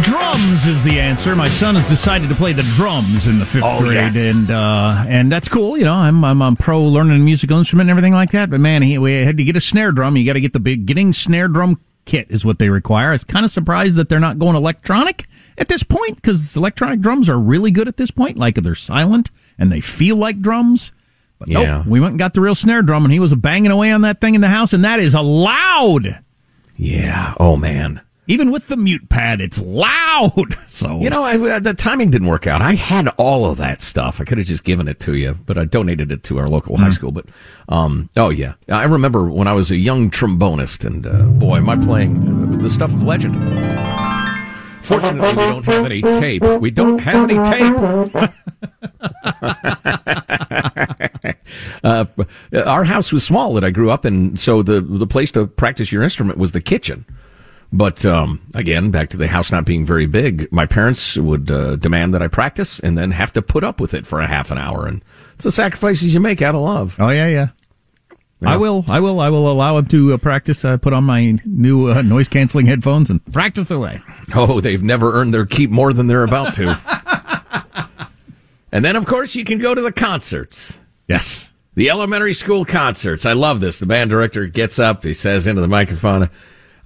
Drums 0.02 0.66
is 0.66 0.84
the 0.84 1.00
answer. 1.00 1.34
My 1.34 1.48
son 1.48 1.74
has 1.74 1.88
decided 1.88 2.28
to 2.28 2.34
play 2.34 2.52
the 2.52 2.62
drums 2.76 3.26
in 3.26 3.38
the 3.38 3.46
fifth 3.46 3.62
Oh, 3.64 3.80
grade, 3.80 4.14
yes. 4.14 4.16
and 4.36 4.50
uh, 4.50 5.04
and 5.09 5.32
that's 5.32 5.48
cool. 5.48 5.76
You 5.78 5.84
know, 5.84 5.94
I'm 5.94 6.24
I'm, 6.24 6.42
I'm 6.42 6.57
pro 6.57 6.82
learning 6.84 7.16
a 7.16 7.24
musical 7.24 7.59
instrument 7.59 7.88
and 7.88 7.90
everything 7.90 8.12
like 8.12 8.30
that. 8.32 8.50
But 8.50 8.61
man, 8.61 8.82
he, 8.82 8.98
we 8.98 9.12
had 9.22 9.36
to 9.38 9.44
get 9.44 9.57
a 9.57 9.61
snare 9.61 9.92
drum. 9.92 10.16
You 10.16 10.26
got 10.26 10.34
to 10.34 10.40
get 10.40 10.52
the 10.52 10.61
beginning 10.61 11.12
snare 11.12 11.48
drum 11.48 11.80
kit 12.04 12.26
is 12.30 12.44
what 12.44 12.59
they 12.59 12.68
require. 12.68 13.09
I 13.09 13.12
was 13.12 13.24
kind 13.24 13.44
of 13.44 13.50
surprised 13.50 13.96
that 13.96 14.09
they're 14.09 14.20
not 14.20 14.38
going 14.38 14.54
electronic 14.57 15.26
at 15.59 15.68
this 15.68 15.82
point 15.82 16.16
because 16.16 16.57
electronic 16.57 17.00
drums 17.00 17.28
are 17.28 17.38
really 17.38 17.70
good 17.70 17.88
at 17.88 17.96
this 17.96 18.11
point. 18.11 18.36
Like 18.36 18.57
they're 18.57 18.74
silent 18.76 19.30
and 19.59 19.72
they 19.72 19.80
feel 19.80 20.16
like 20.16 20.38
drums. 20.38 20.92
But 21.39 21.49
Yeah. 21.49 21.78
nope, 21.78 21.87
we 21.87 22.01
went 22.01 22.12
and 22.12 22.18
got 22.18 22.34
the 22.34 22.41
real 22.41 22.55
snare 22.55 22.82
drum, 22.82 23.05
and 23.05 23.12
he 23.12 23.20
was 23.20 23.34
banging 23.34 23.70
away 23.70 23.93
on 23.93 24.01
that 24.03 24.20
thing 24.20 24.34
in 24.34 24.41
the 24.41 24.49
house, 24.49 24.72
and 24.72 24.84
that 24.84 25.01
is 25.01 25.14
loud. 25.14 26.18
Yeah. 26.76 27.34
Oh 27.39 27.57
man. 27.57 28.01
Even 28.28 28.51
with 28.51 28.66
the 28.66 28.76
mute 28.76 29.09
pad, 29.09 29.41
it's 29.41 29.61
loud. 29.61 30.57
So 30.66 31.01
You 31.01 31.09
know, 31.11 31.22
I, 31.22 31.39
uh, 31.39 31.59
the 31.61 31.72
timing 31.74 32.11
didn't 32.11 32.26
work 32.26 32.47
out. 32.47 32.61
I 32.61 32.74
had 32.74 33.07
all 33.18 33.47
of 33.49 33.57
that 33.59 33.80
stuff. 33.80 34.20
I 34.20 34.24
could 34.24 34.37
have 34.39 34.47
just 34.47 34.64
given 34.64 34.89
it 34.89 34.99
to 35.01 35.14
you, 35.14 35.39
but 35.47 35.57
I 35.57 35.64
donated 35.64 36.11
it 36.12 36.22
to 36.24 36.39
our 36.39 36.49
local 36.49 36.76
high 36.76 36.91
school. 36.91 37.12
But, 37.12 37.26
um, 37.68 38.11
oh 38.16 38.30
yeah, 38.30 38.55
I 38.68 38.84
remember 38.84 39.30
when 39.30 39.47
I 39.47 39.53
was 39.53 39.70
a 39.70 39.76
young 39.76 40.11
trombonist, 40.11 40.84
and 40.84 41.07
uh, 41.07 41.22
boy, 41.22 41.57
am 41.57 41.68
I 41.70 41.76
playing 41.76 42.55
uh, 42.55 42.57
the 42.59 42.68
stuff 42.68 42.93
of 42.93 43.03
legend. 43.05 43.37
Fortunately, 44.87 45.30
we 45.30 45.34
don't 45.34 45.64
have 45.64 45.84
any 45.84 46.03
tape. 46.03 46.45
We 46.61 46.70
don't 46.70 47.01
have 47.01 47.28
any 47.28 47.43
tape. 47.45 47.74
uh, 51.84 52.07
our 52.64 52.84
house 52.84 53.12
was 53.12 53.24
small 53.24 53.55
that 53.55 53.64
I 53.64 53.70
grew 53.70 53.91
up 53.91 54.07
in, 54.07 54.37
so 54.37 54.62
the 54.62 54.80
the 54.80 55.07
place 55.07 55.32
to 55.32 55.47
practice 55.47 55.91
your 55.91 56.03
instrument 56.03 56.39
was 56.39 56.53
the 56.53 56.61
kitchen. 56.61 57.05
But 57.72 58.07
um, 58.07 58.41
again, 58.55 58.93
back 58.93 59.11
to 59.11 59.16
the 59.16 59.26
house 59.26 59.51
not 59.51 59.64
being 59.64 59.84
very 59.84 60.07
big, 60.07 60.51
my 60.53 60.66
parents 60.66 61.16
would 61.16 61.51
uh, 61.51 61.74
demand 61.76 62.14
that 62.14 62.22
I 62.22 62.28
practice 62.28 62.78
and 62.78 62.97
then 62.97 63.11
have 63.11 63.32
to 63.32 63.43
put 63.43 63.64
up 63.64 63.80
with 63.80 63.93
it 63.93 64.07
for 64.07 64.20
a 64.20 64.28
half 64.28 64.53
an 64.53 64.59
hour, 64.59 64.87
and 64.87 65.03
it's 65.34 65.45
the 65.45 65.51
sacrifices 65.51 66.14
you 66.14 66.20
make 66.20 66.43
out 66.43 66.55
of 66.55 66.61
love. 66.61 66.97
Oh 67.01 67.11
yeah, 67.11 67.26
yeah. 67.26 67.49
I 68.45 68.59
will, 68.59 68.84
I 68.87 69.01
will, 69.01 69.20
I 69.20 69.30
will 69.30 69.51
allow 69.51 69.78
him 69.78 69.87
to 69.87 70.12
uh, 70.12 70.16
practice. 70.18 70.64
Uh, 70.64 70.76
put 70.76 70.93
on 70.93 71.05
my 71.05 71.39
new 71.47 71.91
uh, 71.91 72.03
noise 72.03 72.28
canceling 72.28 72.66
headphones 72.66 73.09
and 73.09 73.24
practice 73.32 73.70
away. 73.70 74.01
Oh, 74.34 74.61
they've 74.61 74.82
never 74.82 75.14
earned 75.14 75.32
their 75.32 75.47
keep 75.47 75.70
more 75.70 75.93
than 75.93 76.07
they're 76.07 76.24
about 76.24 76.55
to. 76.55 76.78
and 78.72 78.84
then, 78.84 78.97
of 78.97 79.07
course, 79.07 79.34
you 79.34 79.45
can 79.45 79.59
go 79.59 79.74
to 79.74 79.80
the 79.80 79.93
concerts. 79.93 80.78
Yes. 81.09 81.53
The 81.76 81.91
elementary 81.91 82.34
school 82.34 82.64
concerts. 82.64 83.24
I 83.24 83.34
love 83.34 83.61
this. 83.61 83.78
The 83.78 83.87
band 83.87 84.11
director 84.11 84.47
gets 84.47 84.78
up, 84.78 85.05
he 85.05 85.14
says 85.14 85.47
into 85.47 85.61
the 85.61 85.68
microphone, 85.68 86.28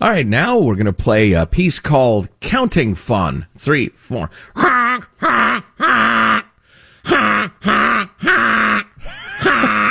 All 0.00 0.10
right, 0.10 0.26
now 0.26 0.58
we're 0.58 0.74
going 0.74 0.86
to 0.86 0.92
play 0.92 1.32
a 1.32 1.46
piece 1.46 1.78
called 1.78 2.28
Counting 2.40 2.94
Fun. 2.94 3.46
Three, 3.56 3.88
four. 3.90 4.30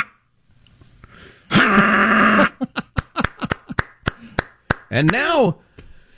and 4.90 5.10
now, 5.10 5.58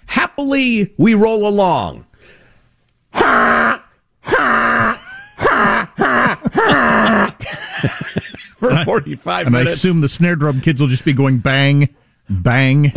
happily, 0.07 0.93
we 0.97 1.15
roll 1.15 1.47
along. 1.47 2.07
For 8.57 8.85
45 8.85 9.47
and 9.47 9.53
minutes. 9.53 9.71
I 9.71 9.75
assume 9.75 10.01
the 10.01 10.09
snare 10.09 10.37
drum 10.37 10.61
kids 10.61 10.81
will 10.81 10.89
just 10.89 11.05
be 11.05 11.13
going 11.13 11.39
bang, 11.39 11.89
bang, 12.31 12.83
bang, 12.83 12.93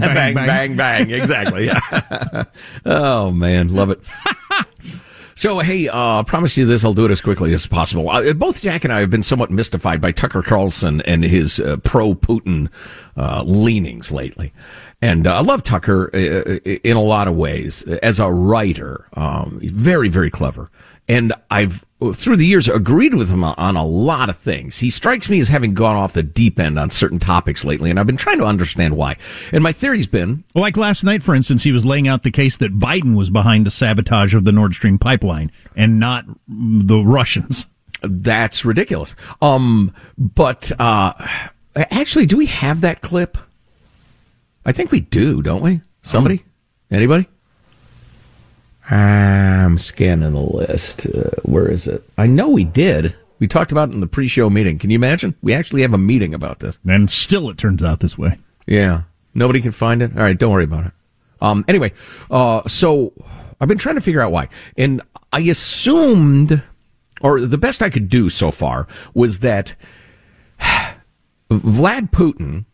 bang, 0.00 0.34
bang, 0.34 0.76
bang. 0.76 1.10
Exactly. 1.10 1.66
Yeah. 1.66 2.44
oh 2.86 3.30
man, 3.30 3.74
love 3.74 3.90
it. 3.90 4.00
So 5.36 5.58
hey, 5.58 5.86
uh, 5.88 6.22
promise 6.22 6.56
you 6.56 6.64
this. 6.64 6.82
I'll 6.82 6.94
do 6.94 7.04
it 7.04 7.10
as 7.10 7.20
quickly 7.20 7.52
as 7.52 7.66
possible. 7.66 8.08
Uh, 8.08 8.32
both 8.32 8.62
Jack 8.62 8.84
and 8.84 8.92
I 8.92 9.00
have 9.00 9.10
been 9.10 9.22
somewhat 9.22 9.50
mystified 9.50 10.00
by 10.00 10.10
Tucker 10.10 10.42
Carlson 10.42 11.02
and 11.02 11.22
his 11.22 11.60
uh, 11.60 11.76
pro-Putin 11.84 12.70
uh, 13.18 13.42
leanings 13.44 14.10
lately, 14.10 14.54
and 15.02 15.26
uh, 15.26 15.36
I 15.36 15.40
love 15.40 15.62
Tucker 15.62 16.10
uh, 16.14 16.58
in 16.64 16.96
a 16.96 17.02
lot 17.02 17.28
of 17.28 17.36
ways 17.36 17.82
as 18.02 18.18
a 18.20 18.30
writer. 18.30 19.06
Um, 19.14 19.58
very, 19.62 20.08
very 20.08 20.30
clever, 20.30 20.70
and 21.08 21.32
I've 21.50 21.84
through 22.12 22.36
the 22.36 22.46
years 22.46 22.68
agreed 22.68 23.14
with 23.14 23.30
him 23.30 23.42
on 23.42 23.76
a 23.76 23.84
lot 23.84 24.28
of 24.28 24.36
things. 24.36 24.78
He 24.78 24.90
strikes 24.90 25.30
me 25.30 25.38
as 25.38 25.48
having 25.48 25.72
gone 25.72 25.96
off 25.96 26.12
the 26.12 26.22
deep 26.22 26.60
end 26.60 26.78
on 26.78 26.90
certain 26.90 27.18
topics 27.18 27.64
lately, 27.64 27.90
and 27.90 27.98
I've 27.98 28.06
been 28.06 28.16
trying 28.16 28.38
to 28.38 28.44
understand 28.44 28.96
why. 28.96 29.16
And 29.52 29.62
my 29.62 29.72
theory's 29.72 30.06
been 30.06 30.44
Well, 30.54 30.62
like 30.62 30.76
last 30.76 31.04
night, 31.04 31.22
for 31.22 31.34
instance, 31.34 31.62
he 31.62 31.72
was 31.72 31.86
laying 31.86 32.08
out 32.08 32.22
the 32.22 32.30
case 32.30 32.56
that 32.58 32.78
Biden 32.78 33.16
was 33.16 33.30
behind 33.30 33.66
the 33.66 33.70
sabotage 33.70 34.34
of 34.34 34.44
the 34.44 34.52
Nord 34.52 34.74
Stream 34.74 34.98
pipeline 34.98 35.50
and 35.74 35.98
not 35.98 36.24
the 36.48 36.98
Russians. 36.98 37.66
That's 38.02 38.64
ridiculous. 38.64 39.14
Um, 39.40 39.92
but 40.18 40.70
uh, 40.78 41.12
actually, 41.74 42.26
do 42.26 42.36
we 42.36 42.46
have 42.46 42.82
that 42.82 43.00
clip? 43.00 43.38
I 44.66 44.72
think 44.72 44.90
we 44.90 45.00
do, 45.00 45.42
don't 45.42 45.62
we? 45.62 45.80
Somebody? 46.02 46.44
Anybody? 46.90 47.28
I'm 48.90 49.78
scanning 49.78 50.32
the 50.32 50.40
list. 50.40 51.06
Uh, 51.06 51.30
where 51.44 51.70
is 51.70 51.86
it? 51.86 52.02
I 52.18 52.26
know 52.26 52.48
we 52.48 52.64
did. 52.64 53.14
We 53.38 53.46
talked 53.46 53.70
about 53.70 53.90
it 53.90 53.94
in 53.94 54.00
the 54.00 54.08
pre-show 54.08 54.50
meeting. 54.50 54.78
Can 54.78 54.90
you 54.90 54.96
imagine? 54.96 55.36
We 55.40 55.54
actually 55.54 55.82
have 55.82 55.94
a 55.94 55.98
meeting 55.98 56.34
about 56.34 56.58
this. 56.58 56.80
And 56.86 57.08
still 57.08 57.48
it 57.48 57.58
turns 57.58 57.82
out 57.82 58.00
this 58.00 58.18
way. 58.18 58.38
Yeah. 58.66 59.02
Nobody 59.34 59.60
can 59.60 59.70
find 59.70 60.02
it. 60.02 60.10
All 60.16 60.22
right, 60.22 60.36
don't 60.36 60.52
worry 60.52 60.64
about 60.64 60.86
it. 60.86 60.92
Um, 61.40 61.64
anyway, 61.68 61.92
uh, 62.28 62.66
so 62.66 63.12
I've 63.60 63.68
been 63.68 63.78
trying 63.78 63.94
to 63.96 64.00
figure 64.00 64.20
out 64.20 64.32
why. 64.32 64.48
And 64.76 65.00
I 65.32 65.40
assumed, 65.42 66.60
or 67.20 67.40
the 67.40 67.58
best 67.58 67.82
I 67.82 67.90
could 67.90 68.08
do 68.08 68.30
so 68.30 68.50
far 68.50 68.88
was 69.14 69.40
that 69.40 69.76
Vlad 71.50 72.10
Putin, 72.10 72.64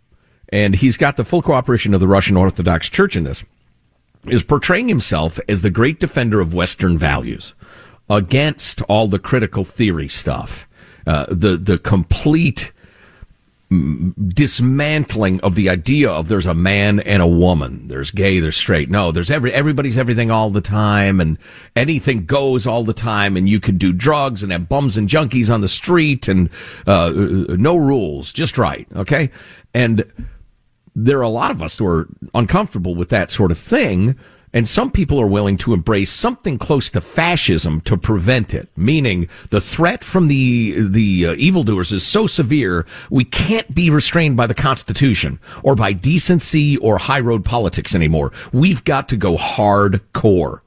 and 0.52 0.76
he's 0.76 0.98
got 0.98 1.16
the 1.16 1.24
full 1.24 1.42
cooperation 1.42 1.94
of 1.94 2.00
the 2.00 2.06
Russian 2.06 2.36
Orthodox 2.36 2.90
Church 2.90 3.16
in 3.16 3.24
this, 3.24 3.42
is 4.26 4.42
portraying 4.42 4.88
himself 4.88 5.40
as 5.48 5.62
the 5.62 5.70
great 5.70 5.98
defender 5.98 6.40
of 6.40 6.54
Western 6.54 6.96
values 6.96 7.54
against 8.08 8.82
all 8.82 9.08
the 9.08 9.18
critical 9.18 9.64
theory 9.64 10.08
stuff, 10.08 10.68
uh, 11.06 11.26
the 11.28 11.56
the 11.56 11.78
complete 11.78 12.70
mm, 13.70 14.12
dismantling 14.32 15.40
of 15.40 15.54
the 15.54 15.68
idea 15.68 16.10
of 16.10 16.28
there's 16.28 16.46
a 16.46 16.54
man 16.54 17.00
and 17.00 17.22
a 17.22 17.26
woman, 17.26 17.88
there's 17.88 18.10
gay, 18.10 18.38
there's 18.38 18.56
straight. 18.56 18.90
No, 18.90 19.10
there's 19.10 19.30
every 19.30 19.52
everybody's 19.52 19.98
everything 19.98 20.30
all 20.30 20.50
the 20.50 20.60
time, 20.60 21.20
and 21.20 21.38
anything 21.74 22.26
goes 22.26 22.66
all 22.66 22.84
the 22.84 22.92
time, 22.92 23.36
and 23.36 23.48
you 23.48 23.58
can 23.58 23.78
do 23.78 23.92
drugs 23.92 24.42
and 24.42 24.52
have 24.52 24.68
bums 24.68 24.96
and 24.96 25.08
junkies 25.08 25.52
on 25.52 25.62
the 25.62 25.68
street, 25.68 26.28
and 26.28 26.50
uh, 26.86 27.10
no 27.10 27.76
rules, 27.76 28.30
just 28.32 28.58
right, 28.58 28.86
okay, 28.94 29.30
and 29.74 30.04
there 30.94 31.18
are 31.18 31.22
a 31.22 31.28
lot 31.28 31.50
of 31.50 31.62
us 31.62 31.78
who 31.78 31.86
are 31.86 32.08
uncomfortable 32.34 32.94
with 32.94 33.08
that 33.10 33.30
sort 33.30 33.50
of 33.50 33.58
thing. 33.58 34.16
And 34.54 34.68
some 34.68 34.90
people 34.90 35.18
are 35.18 35.26
willing 35.26 35.56
to 35.58 35.72
embrace 35.72 36.10
something 36.10 36.58
close 36.58 36.90
to 36.90 37.00
fascism 37.00 37.80
to 37.82 37.96
prevent 37.96 38.52
it, 38.52 38.68
meaning 38.76 39.28
the 39.48 39.62
threat 39.62 40.04
from 40.04 40.28
the 40.28 40.74
the 40.78 41.28
uh, 41.28 41.34
evildoers 41.38 41.90
is 41.90 42.06
so 42.06 42.26
severe 42.26 42.84
we 43.08 43.24
can't 43.24 43.74
be 43.74 43.88
restrained 43.88 44.36
by 44.36 44.46
the 44.46 44.54
Constitution 44.54 45.40
or 45.62 45.74
by 45.74 45.94
decency 45.94 46.76
or 46.76 46.98
high 46.98 47.20
road 47.20 47.46
politics 47.46 47.94
anymore. 47.94 48.30
We've 48.52 48.84
got 48.84 49.08
to 49.08 49.16
go 49.16 49.38
hardcore. 49.38 50.60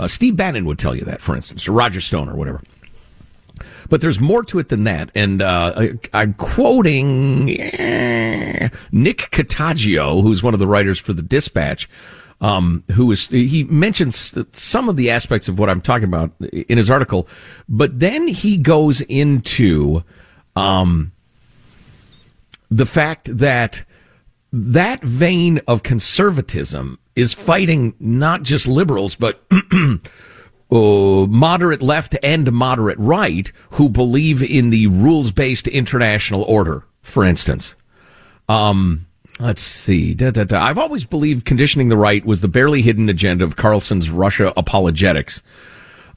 Uh, 0.00 0.08
Steve 0.08 0.36
Bannon 0.36 0.64
would 0.64 0.80
tell 0.80 0.96
you 0.96 1.04
that, 1.04 1.20
for 1.22 1.36
instance, 1.36 1.68
or 1.68 1.72
Roger 1.72 2.00
Stone 2.00 2.28
or 2.28 2.34
whatever. 2.34 2.60
But 3.88 4.00
there's 4.00 4.20
more 4.20 4.42
to 4.44 4.58
it 4.58 4.68
than 4.68 4.84
that. 4.84 5.10
And 5.14 5.40
uh, 5.40 5.72
I, 5.76 5.98
I'm 6.12 6.34
quoting 6.34 7.50
eh, 7.58 8.68
Nick 8.92 9.30
Catoggio, 9.30 10.22
who's 10.22 10.42
one 10.42 10.54
of 10.54 10.60
the 10.60 10.66
writers 10.66 10.98
for 10.98 11.12
the 11.12 11.22
Dispatch, 11.22 11.88
um, 12.40 12.84
who 12.92 13.10
is 13.10 13.28
he 13.28 13.64
mentions 13.64 14.36
some 14.52 14.88
of 14.88 14.96
the 14.96 15.10
aspects 15.10 15.48
of 15.48 15.58
what 15.58 15.68
I'm 15.68 15.80
talking 15.80 16.04
about 16.04 16.32
in 16.40 16.78
his 16.78 16.90
article, 16.90 17.26
but 17.68 17.98
then 17.98 18.28
he 18.28 18.56
goes 18.56 19.00
into 19.00 20.04
um, 20.54 21.12
the 22.70 22.86
fact 22.86 23.38
that 23.38 23.84
that 24.52 25.02
vein 25.02 25.60
of 25.66 25.82
conservatism 25.82 26.98
is 27.16 27.34
fighting 27.34 27.94
not 27.98 28.42
just 28.42 28.68
liberals, 28.68 29.14
but 29.14 29.44
uh, 30.70 31.26
moderate 31.28 31.82
left 31.82 32.16
and 32.22 32.52
moderate 32.52 32.98
right 32.98 33.50
who 33.70 33.88
believe 33.88 34.42
in 34.42 34.70
the 34.70 34.86
rules 34.88 35.30
based 35.30 35.66
international 35.66 36.42
order, 36.42 36.84
for 37.02 37.24
instance. 37.24 37.74
Um, 38.48 39.06
let's 39.38 39.62
see. 39.62 40.14
Da, 40.14 40.30
da, 40.30 40.44
da. 40.44 40.62
I've 40.62 40.78
always 40.78 41.04
believed 41.04 41.44
conditioning 41.44 41.88
the 41.88 41.96
right 41.96 42.24
was 42.24 42.40
the 42.40 42.48
barely 42.48 42.82
hidden 42.82 43.08
agenda 43.08 43.44
of 43.44 43.56
Carlson's 43.56 44.10
Russia 44.10 44.52
apologetics. 44.56 45.42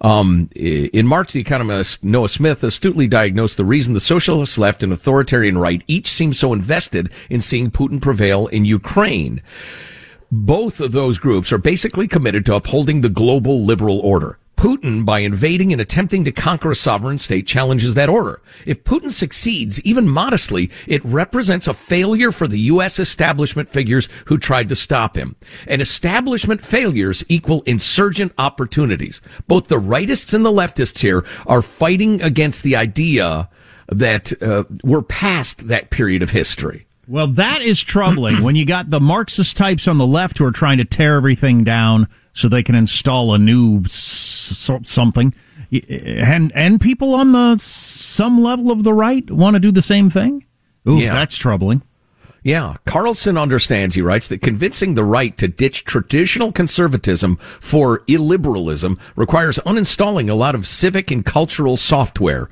Um, 0.02 0.50
in 0.56 1.06
March, 1.06 1.32
the 1.32 1.40
economist 1.40 2.04
Noah 2.04 2.30
Smith 2.30 2.64
astutely 2.64 3.08
diagnosed 3.08 3.58
the 3.58 3.66
reason 3.66 3.94
the 3.94 4.00
socialist 4.00 4.58
left 4.58 4.82
and 4.82 4.92
authoritarian 4.92 5.60
right 5.60 5.84
each 5.88 6.08
seem 6.08 6.34
so 6.34 6.54
invested 6.54 7.12
in 7.30 7.40
seeing 7.40 7.70
Putin 7.70 8.02
prevail 8.02 8.48
in 8.48 8.66
Ukraine. 8.66 9.44
Both 10.32 10.80
of 10.80 10.92
those 10.92 11.20
groups 11.20 11.52
are 11.52 11.60
basically 11.60 12.08
committed 12.08 12.46
to 12.48 12.56
upholding 12.56 13.02
the 13.02 13.10
global 13.10 13.64
liberal 13.64 14.00
order. 14.00 14.40
Putin, 14.62 15.04
by 15.04 15.22
invading 15.22 15.72
and 15.72 15.82
attempting 15.82 16.24
to 16.24 16.32
conquer 16.32 16.70
a 16.70 16.76
sovereign 16.76 17.18
state, 17.18 17.48
challenges 17.48 17.96
that 17.96 18.10
order. 18.10 18.40
If 18.68 18.84
Putin 18.84 19.10
succeeds, 19.10 19.82
even 19.82 20.08
modestly, 20.08 20.70
it 20.86 21.04
represents 21.04 21.68
a 21.68 21.74
failure 21.74 22.32
for 22.32 22.46
the 22.46 22.60
U.S. 22.60 23.00
establishment 23.00 23.68
figures 23.68 24.08
who 24.26 24.38
tried 24.38 24.70
to 24.70 24.76
stop 24.76 25.18
him. 25.18 25.36
And 25.66 25.82
establishment 25.82 26.62
failures 26.62 27.24
equal 27.28 27.64
insurgent 27.64 28.34
opportunities. 28.38 29.20
Both 29.48 29.68
the 29.68 29.80
rightists 29.80 30.32
and 30.36 30.46
the 30.46 30.52
leftists 30.52 31.02
here 31.02 31.26
are 31.48 31.64
fighting 31.64 32.22
against 32.22 32.62
the 32.62 32.76
idea 32.76 33.50
that 33.88 34.32
uh, 34.44 34.66
we're 34.84 35.02
past 35.02 35.70
that 35.70 35.90
period 35.90 36.22
of 36.22 36.30
history. 36.30 36.86
Well, 37.08 37.26
that 37.30 37.64
is 37.64 37.82
troubling 37.82 38.44
when 38.44 38.56
you 38.56 38.68
got 38.68 38.92
the 38.92 39.02
Marxist 39.02 39.58
types 39.58 39.88
on 39.88 39.98
the 39.98 40.06
left 40.06 40.38
who 40.38 40.46
are 40.46 40.52
trying 40.52 40.78
to 40.78 40.86
tear 40.86 41.16
everything 41.16 41.64
down 41.64 42.08
so 42.34 42.48
they 42.48 42.64
can 42.64 42.76
install 42.76 43.34
a 43.34 43.40
new 43.40 43.84
something, 44.54 45.34
eh, 45.72 45.80
and 45.90 46.52
and 46.54 46.80
people 46.80 47.14
on 47.14 47.32
the 47.32 47.58
some 47.58 48.42
level 48.42 48.72
of 48.72 48.84
the 48.84 48.94
right 48.94 49.30
want 49.30 49.56
to 49.56 49.60
do 49.60 49.72
the 49.72 49.82
same 49.82 50.10
thing. 50.10 50.46
Ooh, 50.88 50.98
yeah. 50.98 51.14
that's 51.14 51.38
troubling. 51.38 51.84
Yeah, 52.44 52.78
Carlson 52.86 53.38
understands, 53.38 53.94
he 53.94 54.02
writes, 54.02 54.28
that 54.30 54.42
convincing 54.42 54.96
the 54.96 55.04
right 55.04 55.38
to 55.38 55.48
ditch 55.48 55.86
traditional 55.86 56.52
conservatism 56.52 57.36
for 57.36 58.00
illiberalism 58.08 59.00
requires 59.16 59.60
uninstalling 59.60 60.28
a 60.28 60.34
lot 60.34 60.56
of 60.56 60.66
civic 60.66 61.12
and 61.12 61.24
cultural 61.24 61.78
software. 61.78 62.50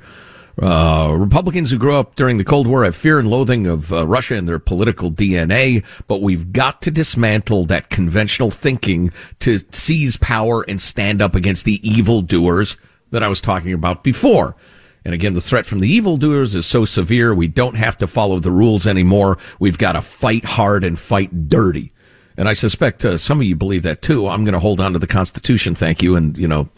Uh, 0.60 1.16
Republicans 1.18 1.70
who 1.70 1.78
grew 1.78 1.96
up 1.96 2.16
during 2.16 2.36
the 2.36 2.44
Cold 2.44 2.66
War 2.66 2.84
have 2.84 2.94
fear 2.94 3.18
and 3.18 3.30
loathing 3.30 3.66
of 3.66 3.90
uh, 3.92 4.06
Russia 4.06 4.34
and 4.34 4.46
their 4.46 4.58
political 4.58 5.10
DNA, 5.10 5.84
but 6.06 6.20
we've 6.20 6.52
got 6.52 6.82
to 6.82 6.90
dismantle 6.90 7.64
that 7.66 7.88
conventional 7.88 8.50
thinking 8.50 9.10
to 9.38 9.58
seize 9.70 10.18
power 10.18 10.62
and 10.68 10.78
stand 10.78 11.22
up 11.22 11.34
against 11.34 11.64
the 11.64 11.80
evildoers 11.88 12.76
that 13.10 13.22
I 13.22 13.28
was 13.28 13.40
talking 13.40 13.72
about 13.72 14.04
before. 14.04 14.54
And 15.02 15.14
again, 15.14 15.32
the 15.32 15.40
threat 15.40 15.64
from 15.64 15.80
the 15.80 15.88
evildoers 15.88 16.54
is 16.54 16.66
so 16.66 16.84
severe, 16.84 17.34
we 17.34 17.48
don't 17.48 17.76
have 17.76 17.96
to 17.98 18.06
follow 18.06 18.38
the 18.38 18.50
rules 18.50 18.86
anymore. 18.86 19.38
We've 19.58 19.78
got 19.78 19.92
to 19.92 20.02
fight 20.02 20.44
hard 20.44 20.84
and 20.84 20.98
fight 20.98 21.48
dirty. 21.48 21.92
And 22.36 22.48
I 22.48 22.52
suspect 22.52 23.04
uh, 23.04 23.16
some 23.16 23.40
of 23.40 23.46
you 23.46 23.56
believe 23.56 23.82
that 23.84 24.02
too. 24.02 24.28
I'm 24.28 24.44
going 24.44 24.52
to 24.52 24.60
hold 24.60 24.78
on 24.78 24.92
to 24.92 24.98
the 24.98 25.06
Constitution, 25.06 25.74
thank 25.74 26.02
you, 26.02 26.16
and, 26.16 26.36
you 26.36 26.48
know, 26.48 26.68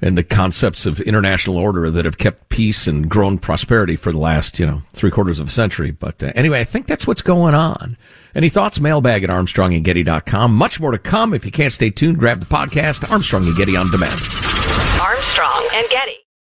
and 0.00 0.16
the 0.16 0.22
concepts 0.22 0.86
of 0.86 1.00
international 1.00 1.56
order 1.56 1.90
that 1.90 2.04
have 2.04 2.18
kept 2.18 2.48
peace 2.48 2.86
and 2.86 3.08
grown 3.08 3.38
prosperity 3.38 3.96
for 3.96 4.12
the 4.12 4.18
last, 4.18 4.58
you 4.58 4.66
know, 4.66 4.82
three 4.92 5.10
quarters 5.10 5.40
of 5.40 5.48
a 5.48 5.50
century. 5.50 5.90
But 5.90 6.22
uh, 6.22 6.32
anyway, 6.34 6.60
I 6.60 6.64
think 6.64 6.86
that's 6.86 7.06
what's 7.06 7.22
going 7.22 7.54
on. 7.54 7.96
Any 8.34 8.48
thoughts? 8.48 8.78
Mailbag 8.78 9.24
at 9.24 9.30
armstrongandgetty.com. 9.30 10.54
Much 10.54 10.80
more 10.80 10.92
to 10.92 10.98
come. 10.98 11.34
If 11.34 11.44
you 11.44 11.50
can't 11.50 11.72
stay 11.72 11.90
tuned, 11.90 12.18
grab 12.18 12.40
the 12.40 12.46
podcast, 12.46 13.10
Armstrong 13.10 13.46
and 13.46 13.56
Getty 13.56 13.76
on 13.76 13.90
Demand. 13.90 14.20
Armstrong 15.00 15.68
and 15.74 15.88
Getty. 15.88 16.17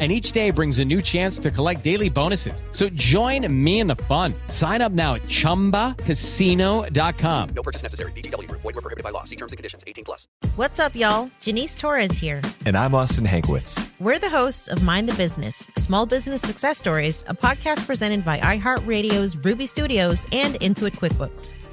and 0.00 0.10
each 0.10 0.32
day 0.32 0.50
brings 0.50 0.80
a 0.80 0.84
new 0.84 1.00
chance 1.00 1.38
to 1.38 1.52
collect 1.52 1.84
daily 1.84 2.10
bonuses. 2.10 2.64
So 2.72 2.88
join 2.88 3.46
me 3.64 3.78
in 3.78 3.86
the 3.86 3.94
fun. 3.94 4.34
Sign 4.48 4.82
up 4.82 4.90
now 4.90 5.14
at 5.14 5.22
ChumbaCasino.com. 5.22 7.48
No 7.54 7.62
purchase 7.62 7.84
necessary. 7.84 8.10
VGW. 8.12 8.50
Void 8.50 8.64
were 8.64 8.72
prohibited 8.72 9.04
by 9.04 9.10
law. 9.10 9.22
See 9.22 9.36
terms 9.36 9.52
and 9.52 9.56
conditions. 9.56 9.84
18 9.86 10.04
plus. 10.04 10.26
What's 10.56 10.80
up, 10.80 10.96
y'all? 10.96 11.30
Janice 11.40 11.76
Torres 11.76 12.18
here. 12.18 12.42
And 12.66 12.76
I'm 12.76 12.92
Austin 12.94 13.24
Hankwitz. 13.24 13.88
We're 14.00 14.18
the 14.18 14.30
hosts 14.30 14.66
of 14.68 14.82
Mind 14.82 15.08
the 15.08 15.14
Business, 15.14 15.64
Small 15.78 16.06
Business 16.06 16.42
Success 16.42 16.78
Stories, 16.78 17.22
a 17.28 17.34
podcast 17.34 17.86
presented 17.86 18.24
by 18.24 18.40
iHeartRadio's 18.40 19.36
Ruby 19.36 19.66
Studios 19.66 20.26
and 20.32 20.54
Intuit 20.56 20.94
QuickBooks. 20.96 21.54